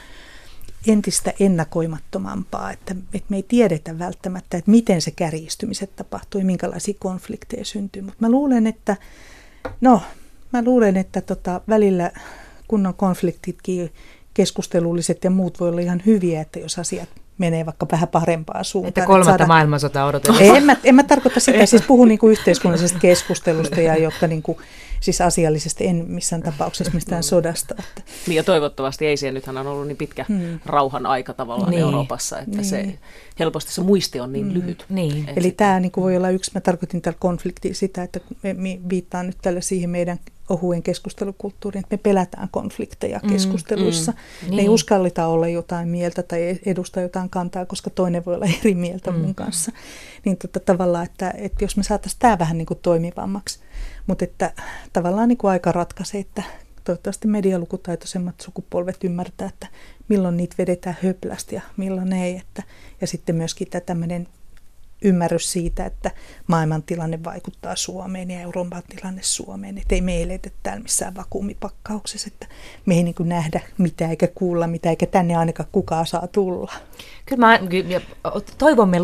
[0.87, 6.95] entistä ennakoimattomampaa, että, että me ei tiedetä välttämättä, että miten se kärjistymiset tapahtuu ja minkälaisia
[6.99, 8.03] konflikteja syntyy.
[8.03, 8.97] Mutta mä luulen, että
[9.81, 10.03] no,
[10.53, 12.11] mä luulen, että tota, välillä
[12.69, 13.93] kunnon konfliktitkin,
[14.35, 17.09] keskustelulliset ja muut voi olla ihan hyviä, että jos asiat
[17.41, 18.89] menee vaikka vähän parempaan suuntaan.
[18.89, 19.47] Että kolmatta saada...
[19.47, 20.43] maailmansotaa odotetaan.
[20.43, 24.61] En mä, en mä tarkoita sitä, siis puhun niinku yhteiskunnallisesta keskustelusta ja jotka niinku,
[25.01, 27.75] siis asiallisesti en missään tapauksessa mistään sodasta.
[27.79, 28.03] Että.
[28.27, 30.61] Niin ja toivottavasti ei siellä, nythän on ollut niin pitkä hmm.
[30.67, 31.83] rauhan aika tavallaan niin.
[31.83, 32.65] Euroopassa, että niin.
[32.65, 32.99] se
[33.39, 34.55] helposti se muisti on niin hmm.
[34.55, 34.85] lyhyt.
[34.89, 35.29] Niin.
[35.37, 39.27] Eli tämä niinku voi olla yksi, mä tarkoitin tällä konflikti sitä, että me, me viittaan
[39.27, 40.19] nyt tällä siihen meidän
[40.51, 44.13] ohuen keskustelukulttuuriin, että me pelätään konflikteja mm, keskusteluissa.
[44.13, 44.71] Mm, mm, me ei niin.
[44.71, 49.19] uskallita olla jotain mieltä tai edustaa jotain kantaa, koska toinen voi olla eri mieltä mm.
[49.19, 49.73] mun kanssa.
[50.25, 53.61] Niin tota, tavallaan, että, että jos me saataisiin tämä vähän niin kuin toimivammaksi,
[54.07, 54.53] mutta että
[54.93, 56.43] tavallaan niin kuin aika ratkaisee, että
[56.85, 59.67] toivottavasti medialukutaitoisemmat sukupolvet ymmärtää, että
[60.09, 62.37] milloin niitä vedetään höplästi ja milloin ei.
[62.37, 62.63] Että,
[63.01, 64.29] ja sitten myöskin tämä tämmöinen
[65.03, 66.11] ymmärrys siitä, että
[66.47, 69.79] maailman tilanne vaikuttaa Suomeen ja Euroopan tilanne Suomeen.
[69.79, 72.47] Että ei me eletä täällä missään vakuumipakkauksessa, että
[72.87, 76.73] me ei niin nähdä mitä eikä kuulla mitä, eikä tänne ainakaan kukaan saa tulla.
[77.27, 77.59] Kyllä mä,
[78.59, 78.99] toivomme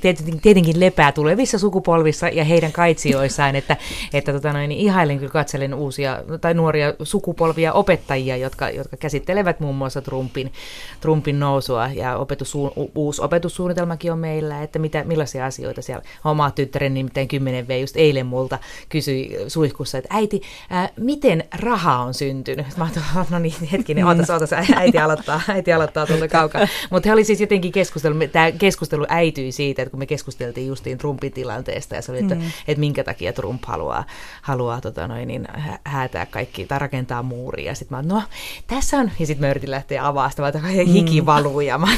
[0.00, 3.76] tietenkin, tietenkin lepää tulevissa sukupolvissa ja heidän kaitsioissaan, että,
[4.14, 9.60] että tota noin, niin ihailen kyllä katselen uusia tai nuoria sukupolvia opettajia, jotka, jotka käsittelevät
[9.60, 10.52] muun muassa Trumpin,
[11.00, 16.02] Trumpin nousua ja opetussu, uusi opetussuunnitelmakin on meillä, että mitä, millaisia asioita siellä.
[16.24, 21.98] Oma tyttären nimittäin 10 V just eilen multa kysyi suihkussa, että äiti, ää, miten raha
[21.98, 22.66] on syntynyt?
[22.76, 26.60] Mä ajattelin, no niin, hetkinen, ootas, ootas, äiti aloittaa, äiti aloittaa tuolta kaukaa.
[26.90, 30.98] Mutta he oli siis jotenkin keskustelu, tämä keskustelu äityi siitä, että kun me keskusteltiin justiin
[30.98, 32.42] Trumpin tilanteesta ja se oli, että, mm.
[32.68, 34.04] että minkä takia Trump haluaa,
[34.42, 35.48] haluaa tota noin, niin,
[35.84, 37.70] häätää kaikki tai rakentaa muuria.
[37.70, 38.22] Ja sitten mä no
[38.66, 41.26] tässä on, ja sitten mä yritin lähteä avaastamaan, että hiki mm.
[41.26, 41.88] valuu ja mä,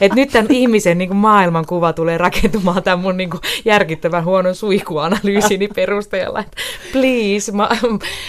[0.00, 4.54] että nyt tämän ihmisen niin kuin maailmankuva tulee rakentumaan tämän mun niin kuin järkittävän huonon
[4.54, 6.56] suihkuanalyysini perusteella, että
[6.92, 7.68] please mä,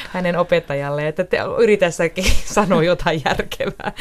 [0.09, 1.87] hänen opettajalle, että te, yritä
[2.55, 3.91] sanoa jotain järkevää.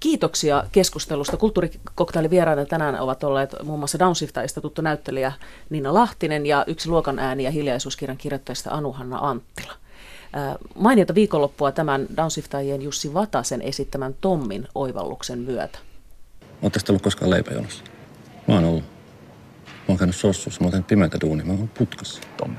[0.00, 1.36] Kiitoksia keskustelusta.
[1.36, 5.32] Kulttuurikoktailin vieraana tänään ovat olleet muun muassa Downshiftaista tuttu näyttelijä
[5.70, 9.72] Niina Lahtinen ja yksi luokan ääni ja hiljaisuuskirjan kirjoittajista Anu-Hanna Anttila.
[10.74, 15.78] Mainiota viikonloppua tämän Downshiftajien Jussi Vatasen esittämän Tommin oivalluksen myötä.
[16.62, 17.84] Oletteko ollut koskaan leipäjonossa?
[18.48, 18.93] Mä oon ollut.
[19.88, 22.20] Mä oon käynyt sossussa, mä oon tehnyt pimeätä duunia, mä oon putkassa.
[22.36, 22.58] Tommi.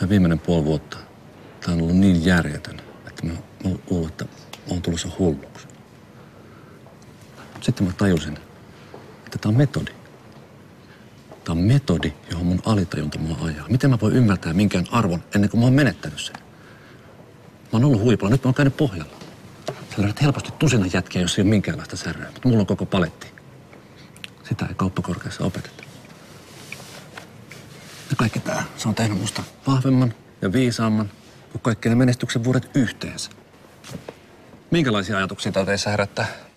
[0.00, 0.96] Ja viimeinen puoli vuotta,
[1.60, 4.30] tää on ollut niin järjetön, että mä, mä luulen, että mä
[4.70, 5.66] oon tulossa hulluksi.
[7.60, 8.38] Sitten mä tajusin,
[9.26, 9.90] että tämä on metodi.
[11.44, 13.68] Tämä on metodi, johon mun alitajunta mua ajaa.
[13.68, 16.36] Miten mä voin ymmärtää minkään arvon ennen kuin mä oon menettänyt sen?
[17.62, 19.12] Mä oon ollut huipulla, nyt mä oon käynyt pohjalla.
[19.66, 23.26] Sä löydät helposti tusina jätkiä, jos ei ole minkäänlaista säröä, mutta mulla on koko paletti.
[24.48, 25.79] Sitä ei kauppakorkeassa opeteta.
[28.10, 31.10] Ja kaikki tää, se on tehnyt musta vahvemman ja viisaamman
[31.52, 33.30] kuin kaikki ne menestyksen vuodet yhteensä.
[34.70, 36.26] Minkälaisia ajatuksia tää teissä herättää?